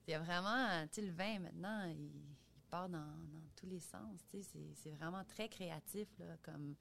Il 0.07 0.11
y 0.11 0.15
a 0.15 0.21
vraiment. 0.21 0.87
Tu 0.89 1.01
sais, 1.01 1.03
le 1.03 1.13
vin, 1.13 1.39
maintenant, 1.41 1.85
il, 1.87 1.97
il 2.07 2.63
part 2.71 2.89
dans, 2.89 2.99
dans 2.99 3.43
tous 3.57 3.67
les 3.67 3.81
sens. 3.81 4.21
Tu 4.31 4.43
sais, 4.43 4.49
c'est- 4.53 4.75
c'est 4.75 4.91
vraiment 4.91 5.25
très 5.25 5.49
créatif, 5.49 6.09
là, 6.19 6.37
comme. 6.43 6.75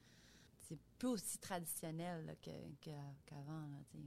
C'est 0.61 0.77
plus 0.99 1.07
aussi 1.07 1.39
traditionnel 1.39 2.25
là, 2.27 2.35
que- 2.35 2.51
que- 2.81 2.91
qu'avant. 3.25 3.61
là. 3.61 3.99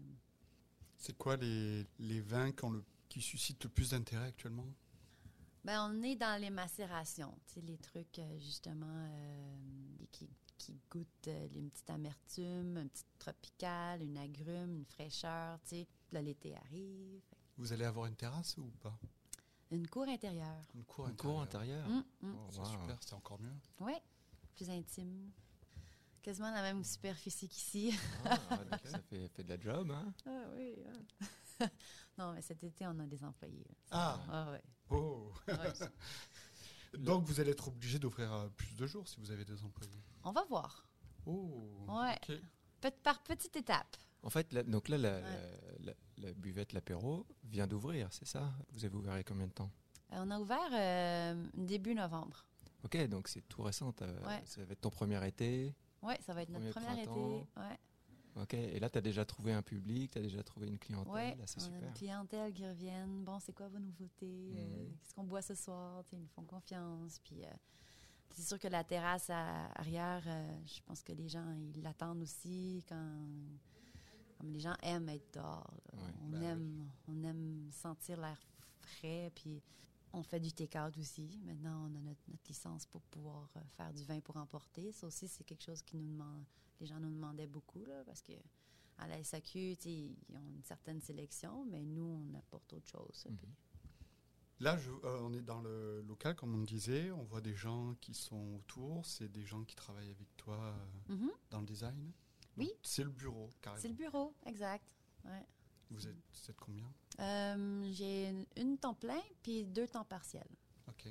C'est 0.96 1.16
quoi 1.18 1.37
les, 1.37 1.85
les 1.98 2.20
vins 2.20 2.53
qui, 2.53 2.64
ont 2.64 2.70
le- 2.70 2.85
qui 3.09 3.20
suscitent 3.20 3.64
le 3.64 3.70
plus 3.70 3.90
d'intérêt 3.90 4.27
actuellement? 4.29 4.66
Ben, 5.64 5.88
on 5.90 6.03
est 6.03 6.16
dans 6.16 6.40
les 6.40 6.51
macérations, 6.51 7.33
tu 7.46 7.55
sais, 7.55 7.61
les 7.61 7.79
trucs 7.79 8.18
euh, 8.18 8.38
justement 8.38 8.87
euh, 8.88 9.57
qui, 10.11 10.29
qui 10.59 10.77
goûtent 10.90 11.29
euh, 11.29 11.48
une 11.55 11.70
petite 11.70 11.90
amertume, 11.90 12.79
une 12.79 12.88
petite 12.90 13.18
tropicale, 13.18 14.03
une 14.03 14.18
agrume, 14.18 14.75
une 14.79 14.85
fraîcheur, 14.87 15.61
tu 15.62 15.68
sais. 15.77 15.87
Là, 16.11 16.20
l'été 16.20 16.57
arrive. 16.57 17.22
Vous 17.57 17.72
allez 17.72 17.85
avoir 17.85 18.07
une 18.07 18.16
terrasse 18.16 18.57
ou 18.59 18.70
pas? 18.81 18.98
Une 19.70 19.87
cour 19.87 20.03
intérieure. 20.09 20.64
Une 20.75 20.85
cour 20.85 21.07
Un 21.07 21.12
cours 21.14 21.40
intérieure? 21.40 21.87
intérieur. 21.87 22.05
Hum, 22.22 22.29
hum. 22.31 22.37
Oh, 22.38 22.48
C'est 22.51 22.59
wow. 22.59 22.64
super, 22.66 22.96
c'est 23.01 23.14
encore 23.14 23.40
mieux. 23.40 23.55
Oui, 23.81 23.94
plus 24.57 24.68
intime. 24.68 25.31
Quasiment 26.22 26.51
la 26.51 26.62
même 26.62 26.83
superficie 26.85 27.48
qu'ici. 27.48 27.98
Ah, 28.25 28.38
ça 28.85 29.01
fait, 29.01 29.29
fait 29.29 29.42
de 29.44 29.48
la 29.48 29.61
job, 29.61 29.90
hein? 29.92 30.12
Ah 30.27 30.44
oui. 30.57 30.75
non, 32.18 32.33
mais 32.33 32.42
cet 32.42 32.62
été, 32.64 32.87
on 32.87 32.98
a 32.98 33.07
des 33.07 33.22
employés. 33.25 33.66
Ah, 33.90 34.20
Ah 34.31 34.51
ouais. 34.53 34.62
oh 34.90 35.33
Ouais. 35.48 35.57
Donc 36.98 37.25
vous 37.25 37.40
allez 37.40 37.53
être 37.53 37.68
obligé 37.68 37.98
d'offrir 37.98 38.33
euh, 38.33 38.48
plus 38.51 38.75
de 38.77 38.87
jours 38.87 39.09
si 39.09 39.18
vous 39.18 39.31
avez 39.31 39.44
des 39.44 39.62
employés. 39.64 40.03
On 40.25 40.33
va 40.33 40.44
voir. 40.44 40.87
Oh 41.27 41.87
Ouais. 41.88 42.16
ok. 42.29 42.37
Pe- 42.81 42.90
par 43.03 43.22
petite 43.22 43.57
étape. 43.57 43.96
En 44.22 44.31
fait, 44.31 44.53
donc 44.68 44.88
là, 44.88 44.98
la, 44.98 45.14
Ouais. 45.20 45.22
la- 45.81 45.92
la- 45.92 45.94
la 46.29 46.33
buvette, 46.35 46.72
l'apéro, 46.72 47.27
vient 47.44 47.66
d'ouvrir, 47.66 48.09
c'est 48.12 48.27
ça? 48.27 48.53
Vous 48.72 48.85
avez 48.85 48.94
ouvert 48.94 49.14
il 49.14 49.18
y 49.18 49.20
a 49.20 49.25
combien 49.25 49.46
de 49.46 49.53
temps? 49.53 49.70
Euh, 50.12 50.16
on 50.25 50.31
a 50.31 50.38
ouvert 50.38 50.68
euh, 50.72 51.46
début 51.55 51.94
novembre. 51.94 52.44
Ok, 52.85 52.96
donc 53.09 53.29
c'est 53.29 53.42
tout 53.48 53.62
récent. 53.62 53.94
Ouais. 54.01 54.42
Ça 54.44 54.64
va 54.64 54.72
être 54.72 54.81
ton 54.81 54.90
premier 54.90 55.27
été. 55.27 55.75
Oui, 56.03 56.14
ça 56.20 56.35
va 56.35 56.42
être 56.42 56.51
notre 56.51 56.70
Premier 56.70 56.87
premier 56.87 57.05
printemps. 57.07 57.29
été. 57.38 57.61
Ouais. 57.61 57.79
Ok, 58.35 58.55
et 58.55 58.81
là, 58.81 58.88
tu 58.88 58.97
as 58.97 59.03
déjà 59.03 59.25
trouvé 59.27 59.53
un 59.53 59.61
public, 59.62 60.11
tu 60.12 60.18
as 60.18 60.23
déjà 60.23 60.42
trouvé 60.42 60.66
une 60.66 60.79
clientèle. 60.79 61.12
Ouais, 61.12 61.37
là, 61.37 61.47
c'est 61.47 61.61
on 61.61 61.64
a 61.64 61.66
super. 61.66 61.88
une 61.88 61.92
clientèle 61.95 62.53
qui 62.55 62.66
reviennent. 62.66 63.25
Bon, 63.25 63.38
c'est 63.40 63.53
quoi 63.55 63.68
vos 63.68 63.79
nouveautés? 63.79 64.55
Euh, 64.57 64.85
Mhm. 64.85 64.97
Qu'est-ce 65.03 65.14
qu'on 65.14 65.25
boit 65.25 65.42
ce 65.42 65.55
soir? 65.55 66.03
Ils 66.12 66.18
nous 66.18 66.29
font 66.29 66.45
confiance. 66.45 67.18
Puis, 67.18 67.45
euh, 67.45 67.49
c'est 68.31 68.42
sûr 68.42 68.59
que 68.59 68.68
la 68.68 68.85
terrasse 68.85 69.29
à- 69.29 69.66
arrière, 69.79 70.23
euh, 70.27 70.59
je 70.64 70.81
pense 70.87 71.03
que 71.03 71.12
les 71.12 71.29
gens, 71.29 71.47
ils 71.75 71.83
l'attendent 71.83 72.23
aussi 72.23 72.83
quand... 72.88 73.18
Comme 74.38 74.51
les 74.51 74.61
gens 74.61 74.75
aiment 74.83 75.11
être 75.11 75.35
dehors. 75.35 75.71
Ouais, 75.92 76.01
on, 76.25 76.29
ben 76.31 76.38
oui. 76.40 76.45
aime, 76.47 76.90
on 77.09 77.23
aime 77.25 77.68
sentir 77.71 78.18
l'air 78.21 78.40
frais. 78.81 79.31
Puis, 79.35 79.62
on 80.14 80.23
fait 80.23 80.40
du 80.40 80.53
take-out 80.53 80.97
aussi. 80.99 81.38
Maintenant, 81.45 81.83
on 81.90 81.95
a 81.97 82.01
notre, 82.01 82.21
notre 82.29 82.49
licence 82.49 82.87
pour 82.87 83.03
pouvoir 83.03 83.51
faire 83.77 83.92
du 83.92 84.03
vin 84.05 84.21
pour 84.21 84.37
emporter. 84.38 84.90
Ça 84.92 85.07
aussi, 85.07 85.29
c'est 85.29 85.45
quelque 85.45 85.62
chose 85.64 85.83
qui 85.83 85.97
nous 85.99 86.11
demande... 86.11 86.45
Les 86.83 86.88
gens 86.88 86.99
nous 86.99 87.11
demandaient 87.12 87.47
beaucoup, 87.47 87.85
là, 87.85 88.03
parce 88.05 88.23
que 88.23 88.33
à 88.99 89.07
la 89.07 89.23
SAQ, 89.23 89.77
ils 89.85 90.16
ont 90.35 90.49
une 90.49 90.64
certaine 90.64 91.01
sélection, 91.01 91.64
mais 91.64 91.81
nous, 91.85 92.03
on 92.29 92.35
apporte 92.37 92.73
autre 92.73 92.88
chose. 92.88 93.25
Mhm. 93.31 93.37
Puis, 94.57 94.64
Là, 94.64 94.77
je- 94.77 94.90
euh, 94.90 95.21
on 95.23 95.33
est 95.33 95.42
dans 95.42 95.61
le 95.62 96.03
local, 96.03 96.35
comme 96.35 96.55
on 96.57 96.62
disait. 96.64 97.12
On 97.12 97.23
voit 97.23 97.40
des 97.40 97.55
gens 97.55 97.95
qui 98.01 98.14
sont 98.14 98.57
autour. 98.57 99.07
C'est 99.07 99.29
des 99.31 99.45
gens 99.45 99.62
qui 99.64 99.77
travaillent 99.77 100.11
avec 100.11 100.37
toi 100.37 100.57
euh, 101.09 101.14
Mhm. 101.14 101.31
dans 101.51 101.61
le 101.61 101.66
design? 101.66 102.12
Oui. 102.57 102.71
C'est 102.83 103.05
le 103.05 103.11
bureau, 103.11 103.49
carrément. 103.61 103.81
C'est 103.81 103.88
le 103.88 103.95
bureau, 103.95 104.35
exact. 104.45 104.85
Ouais. 105.25 105.47
Vous 105.90 106.07
êtes, 106.09 106.16
vous 106.16 106.51
êtes 106.51 106.57
combien? 106.61 106.92
Euh, 107.21 107.90
j'ai 107.92 108.29
une, 108.29 108.45
une 108.57 108.77
temps 108.79 108.95
plein, 108.95 109.23
puis 109.45 109.64
deux 109.66 109.87
temps 109.87 110.05
partiels. 110.05 110.51
Ok. 110.88 111.07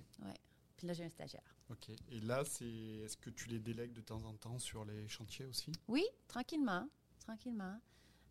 Puis 0.76 0.88
là, 0.88 0.94
j'ai 0.94 1.06
un 1.06 1.10
stagiaire. 1.10 1.56
Ok. 1.72 1.90
Et 2.10 2.20
là, 2.22 2.44
c'est 2.46 2.66
est-ce 2.66 3.18
que 3.18 3.30
tu 3.30 3.48
les 3.50 3.60
délègues 3.60 3.94
de 3.94 4.02
temps 4.02 4.24
en 4.26 4.34
temps 4.34 4.60
sur 4.60 4.84
les 4.84 5.08
chantiers 5.08 5.46
aussi? 5.46 5.72
Oui, 5.88 6.04
tranquillement, 6.28 6.88
tranquillement. 7.20 7.80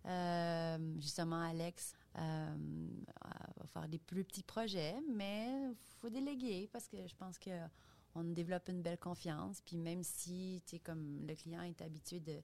Euh, 0.07 0.94
justement, 1.00 1.40
Alex 1.42 1.94
euh, 2.18 2.57
va 3.57 3.66
faire 3.66 3.88
des 3.88 3.98
plus 3.98 4.24
petits 4.24 4.42
projets, 4.42 4.96
mais 5.12 5.72
faut 6.00 6.11
déléguer 6.11 6.68
parce 6.72 6.88
que 6.88 7.07
je 7.07 7.14
pense 7.14 7.38
que 7.38 7.50
on 8.14 8.24
développe 8.24 8.68
une 8.68 8.83
belle 8.83 8.98
confiance. 8.98 9.61
Puis 9.62 9.76
même 9.76 10.03
si, 10.03 10.62
tu 10.66 10.79
comme 10.81 11.26
le 11.26 11.35
client 11.35 11.62
est 11.62 11.81
habitué 11.81 12.20
de, 12.20 12.42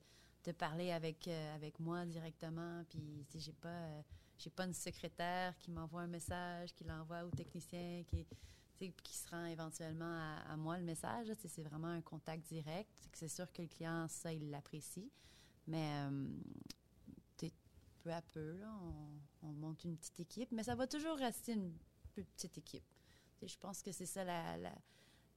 parler 0.52 0.92
avec, 0.92 1.26
euh, 1.26 1.56
avec 1.56 1.80
moi 1.80 2.06
directement, 2.06 2.84
puis 2.88 3.26
sais, 3.30 3.40
j'ai 3.40 3.52
pas, 3.52 3.68
euh, 3.68 4.02
j'ai 4.38 4.50
pas 4.50 4.64
une 4.64 4.74
secrétaire 4.74 5.56
qui 5.58 5.72
m'envoie 5.72 6.02
un 6.02 6.06
message, 6.06 6.72
qui 6.72 6.84
l'envoie 6.84 7.24
au 7.24 7.30
technicien, 7.30 8.04
qui, 8.06 8.24
qui 8.76 9.16
se 9.16 9.28
rend 9.30 9.46
éventuellement 9.46 10.18
à, 10.48 10.56
moi 10.56 10.78
le 10.78 10.84
message. 10.84 11.28
C'est 11.46 11.62
vraiment 11.62 11.88
un 11.88 12.02
contact 12.02 12.46
direct. 12.46 12.90
C'est 13.12 13.28
sûr 13.28 13.50
que 13.52 13.62
le 13.62 13.68
client, 13.68 14.06
ça, 14.08 14.32
il 14.32 14.50
l'apprécie. 14.50 15.10
Mais 15.66 16.06
euh, 16.06 16.28
peu 18.06 18.12
à 18.12 18.22
peu, 18.22 18.56
on, 18.64 19.48
on 19.48 19.52
monte 19.52 19.84
une 19.84 19.96
petite 19.96 20.20
équipe. 20.20 20.52
Mais 20.52 20.62
ça 20.62 20.74
va 20.74 20.86
toujours 20.86 21.16
rester 21.16 21.52
une 21.52 21.72
petite 22.14 22.58
équipe. 22.58 22.84
Je 23.42 23.56
pense 23.58 23.82
que 23.82 23.92
c'est 23.92 24.06
ça 24.06 24.24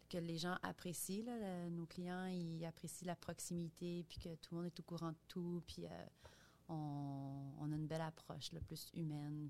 que 0.10 0.18
les 0.18 0.38
gens 0.38 0.58
apprécient. 0.64 1.26
nos 1.72 1.86
clients, 1.86 2.26
ils 2.28 2.64
apprécient 2.66 3.08
la 3.08 3.16
proximité, 3.16 4.06
puis 4.08 4.20
que 4.20 4.36
tout 4.36 4.56
le 4.56 4.58
monde 4.58 4.66
est 4.68 4.80
au 4.80 4.84
courant 4.84 5.12
de 5.12 5.18
tout, 5.28 5.64
puis 5.68 5.86
euh, 5.86 6.06
on, 6.68 7.54
on 7.60 7.72
a 7.72 7.76
une 7.76 7.88
belle 7.88 8.02
approche, 8.02 8.52
là, 8.52 8.60
plus 8.62 8.90
humaine. 8.94 9.50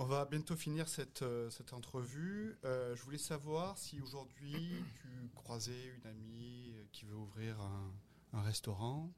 On 0.00 0.04
va 0.04 0.24
bientôt 0.26 0.54
finir 0.54 0.86
cette, 0.86 1.22
euh, 1.22 1.50
cette 1.50 1.72
entrevue. 1.72 2.56
Euh, 2.64 2.94
je 2.94 3.02
voulais 3.02 3.18
savoir 3.18 3.76
si 3.76 4.00
aujourd'hui 4.00 4.84
tu 4.94 5.28
croisais 5.34 5.86
une 5.88 6.06
amie 6.06 6.70
euh, 6.72 6.84
qui 6.92 7.04
veut 7.04 7.16
ouvrir 7.16 7.60
un, 7.60 8.42
restaurant, 8.42 9.10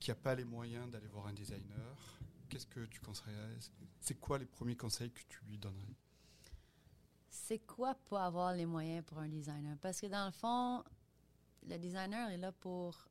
qui 0.00 0.10
n'a 0.10 0.14
pas 0.14 0.34
les 0.34 0.44
moyens 0.44 0.90
d'aller 0.90 1.06
voir 1.06 1.28
un 1.28 1.32
designer. 1.32 2.20
Qu'est-ce 2.50 2.66
que 2.66 2.84
tu 2.84 3.00
conseillerais? 3.00 3.56
C'est 4.00 4.20
quoi 4.20 4.36
les 4.36 4.44
premiers 4.44 4.76
conseils 4.76 5.10
que 5.10 5.22
tu 5.30 5.40
lui 5.46 5.56
donnerais? 5.56 5.96
C'est 7.30 7.60
quoi 7.60 7.94
pas 7.94 8.26
avoir 8.26 8.52
les 8.52 8.66
moyens 8.66 9.02
pour 9.06 9.16
un 9.16 9.28
designer? 9.30 9.78
Parce 9.80 9.98
que 9.98 10.08
dans 10.08 10.26
le 10.26 10.32
fond, 10.32 10.84
le 11.66 11.78
designer 11.78 12.28
est 12.28 12.36
là 12.36 12.52
pour 12.52 13.08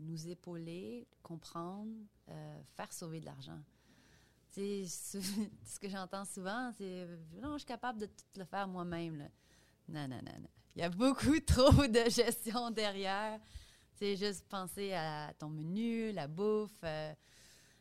nous 0.00 0.26
épauler, 0.26 1.06
comprendre, 1.22 1.94
faire 2.74 2.92
sauver 2.92 3.20
de 3.20 3.26
l'argent. 3.26 3.62
C'est 4.60 5.20
ce 5.64 5.78
que 5.80 5.88
j'entends 5.88 6.24
souvent, 6.24 6.70
c'est 6.76 7.06
non, 7.40 7.54
je 7.54 7.58
suis 7.58 7.66
capable 7.66 8.00
de 8.00 8.06
tout 8.06 8.24
le 8.36 8.44
faire 8.44 8.68
moi-même. 8.68 9.28
Non, 9.88 10.06
non, 10.06 10.20
non, 10.22 10.40
non. 10.40 10.48
Il 10.76 10.82
y 10.82 10.84
a 10.84 10.90
beaucoup 10.90 11.38
trop 11.46 11.86
de 11.86 12.10
gestion 12.10 12.70
derrière. 12.70 13.40
C'est 13.94 14.16
juste 14.16 14.46
penser 14.48 14.92
à 14.92 15.32
ton 15.38 15.48
menu, 15.48 16.12
la 16.12 16.26
bouffe, 16.26 16.78
euh, 16.84 17.12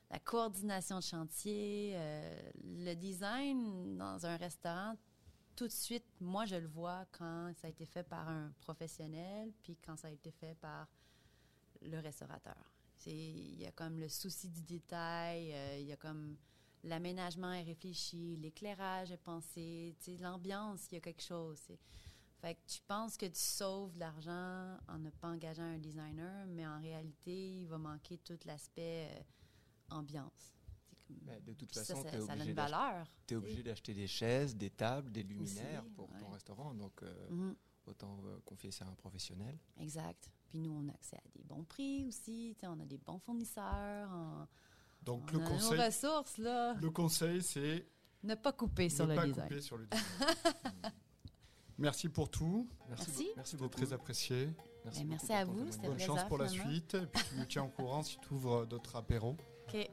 la 0.09 0.19
coordination 0.19 0.97
de 0.97 1.03
chantier, 1.03 1.93
euh, 1.95 2.51
le 2.63 2.93
design 2.95 3.97
dans 3.97 4.25
un 4.25 4.37
restaurant. 4.37 4.95
Tout 5.55 5.67
de 5.67 5.73
suite, 5.73 6.05
moi, 6.21 6.45
je 6.45 6.55
le 6.55 6.67
vois 6.67 7.05
quand 7.11 7.51
ça 7.57 7.67
a 7.67 7.69
été 7.69 7.85
fait 7.85 8.03
par 8.03 8.27
un 8.27 8.51
professionnel, 8.61 9.51
puis 9.63 9.77
quand 9.85 9.97
ça 9.97 10.07
a 10.07 10.11
été 10.11 10.31
fait 10.31 10.55
par 10.55 10.87
le 11.81 11.99
restaurateur. 11.99 12.71
Il 13.05 13.61
y 13.61 13.65
a 13.65 13.71
comme 13.71 13.97
le 13.97 14.09
souci 14.09 14.49
du 14.49 14.61
détail, 14.61 15.53
euh, 15.53 15.77
il 15.79 15.87
y 15.87 15.93
a 15.93 15.97
comme 15.97 16.37
l'aménagement 16.83 17.51
est 17.53 17.63
réfléchi, 17.63 18.35
l'éclairage 18.37 19.11
est 19.11 19.17
pensé, 19.17 19.95
tu 20.03 20.15
l'ambiance, 20.17 20.87
il 20.91 20.95
y 20.95 20.97
a 20.97 21.01
quelque 21.01 21.21
chose. 21.23 21.61
Fait 22.41 22.55
que 22.55 22.59
tu 22.67 22.79
penses 22.87 23.17
que 23.17 23.25
tu 23.25 23.39
sauves 23.39 23.93
de 23.93 23.99
l'argent 23.99 24.77
en 24.87 24.97
ne 24.99 25.09
pas 25.09 25.27
engageant 25.29 25.63
un 25.63 25.77
designer, 25.77 26.45
mais 26.47 26.65
en 26.65 26.79
réalité, 26.79 27.61
il 27.61 27.67
va 27.67 27.77
manquer 27.77 28.17
tout 28.19 28.39
l'aspect 28.45 29.09
euh, 29.11 29.21
ambiance. 29.95 30.55
Comme- 31.05 31.17
Mais 31.25 31.41
de 31.41 31.53
toute 31.53 31.73
ça, 31.75 31.83
façon, 31.83 32.03
ça, 32.03 32.11
tu 32.11 32.15
es 32.17 32.21
ça 32.21 32.33
a 32.33 32.35
une 32.45 32.53
valeur. 32.53 33.07
t'es 33.27 33.35
obligé 33.35 33.61
d'acheter 33.61 33.93
des 33.93 34.07
chaises, 34.07 34.55
des 34.55 34.69
tables, 34.69 35.11
des 35.11 35.23
luminaires 35.23 35.83
Aussi, 35.83 35.91
pour 35.95 36.07
ton 36.17 36.29
restaurant. 36.29 36.73
Donc, 36.73 37.03
euh, 37.03 37.29
Mhm. 37.29 37.55
autant 37.87 38.21
euh, 38.25 38.39
confier 38.45 38.71
ça 38.71 38.85
à 38.85 38.89
un 38.89 38.95
professionnel. 38.95 39.57
Exact. 39.77 40.31
Puis 40.47 40.59
nous, 40.59 40.71
on 40.71 40.87
a 40.87 40.93
accès 40.93 41.17
à 41.17 41.27
des 41.35 41.43
bons 41.43 41.65
prix 41.65 42.05
aussi. 42.05 42.55
tu 42.57 42.65
On 42.67 42.79
a 42.79 42.85
des 42.85 42.97
bons 42.99 43.19
fournisseurs. 43.19 44.47
Donc 45.09 45.23
on 45.33 45.37
le 45.37 45.39
a 45.39 45.43
nos 45.43 45.49
conseil, 45.49 45.81
ressources, 45.81 46.37
là. 46.37 46.73
le 46.79 46.89
conseil, 46.91 47.41
c'est 47.41 47.85
Ne 48.23 48.35
pas 48.35 48.51
couper 48.53 48.89
sur 48.89 49.05
ne 49.07 49.11
le 49.11 49.15
pas 49.15 49.25
design. 49.25 49.47
couper 49.47 49.61
sur 49.61 49.77
le 49.77 49.87
design. 49.87 50.05
Merci 51.79 52.09
pour 52.09 52.29
tout. 52.29 52.67
Merci. 52.89 53.27
Merci 53.35 53.55
beaucoup. 53.57 53.69
très 53.69 53.91
apprécié. 53.93 54.49
Merci, 54.85 55.05
merci 55.05 55.33
à 55.33 55.45
vous, 55.45 55.65
c'était 55.71 55.87
Bonne 55.87 55.95
plaisir, 55.97 56.15
chance 56.15 56.27
pour 56.27 56.37
la 56.37 56.47
suite. 56.47 56.93
Et 56.95 57.05
puis 57.05 57.23
tu 57.29 57.35
nous 57.37 57.45
tiens 57.45 57.63
au 57.63 57.69
courant 57.69 58.01
si 58.03 58.17
tu 58.19 58.33
ouvres 58.33 58.65
d'autres 58.65 58.95
apéros. 58.95 59.35
OK. 59.67 59.89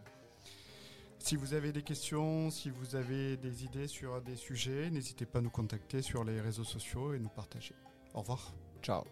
Si 1.18 1.34
vous 1.36 1.54
avez 1.54 1.72
des 1.72 1.82
questions, 1.82 2.50
si 2.50 2.70
vous 2.70 2.94
avez 2.94 3.36
des 3.36 3.64
idées 3.64 3.88
sur 3.88 4.20
des 4.22 4.36
sujets, 4.36 4.90
n'hésitez 4.90 5.26
pas 5.26 5.38
à 5.38 5.42
nous 5.42 5.50
contacter 5.50 6.02
sur 6.02 6.24
les 6.24 6.40
réseaux 6.40 6.64
sociaux 6.64 7.14
et 7.14 7.18
nous 7.18 7.28
partager. 7.30 7.74
Au 8.14 8.20
revoir. 8.20 8.52
Ciao. 8.82 9.02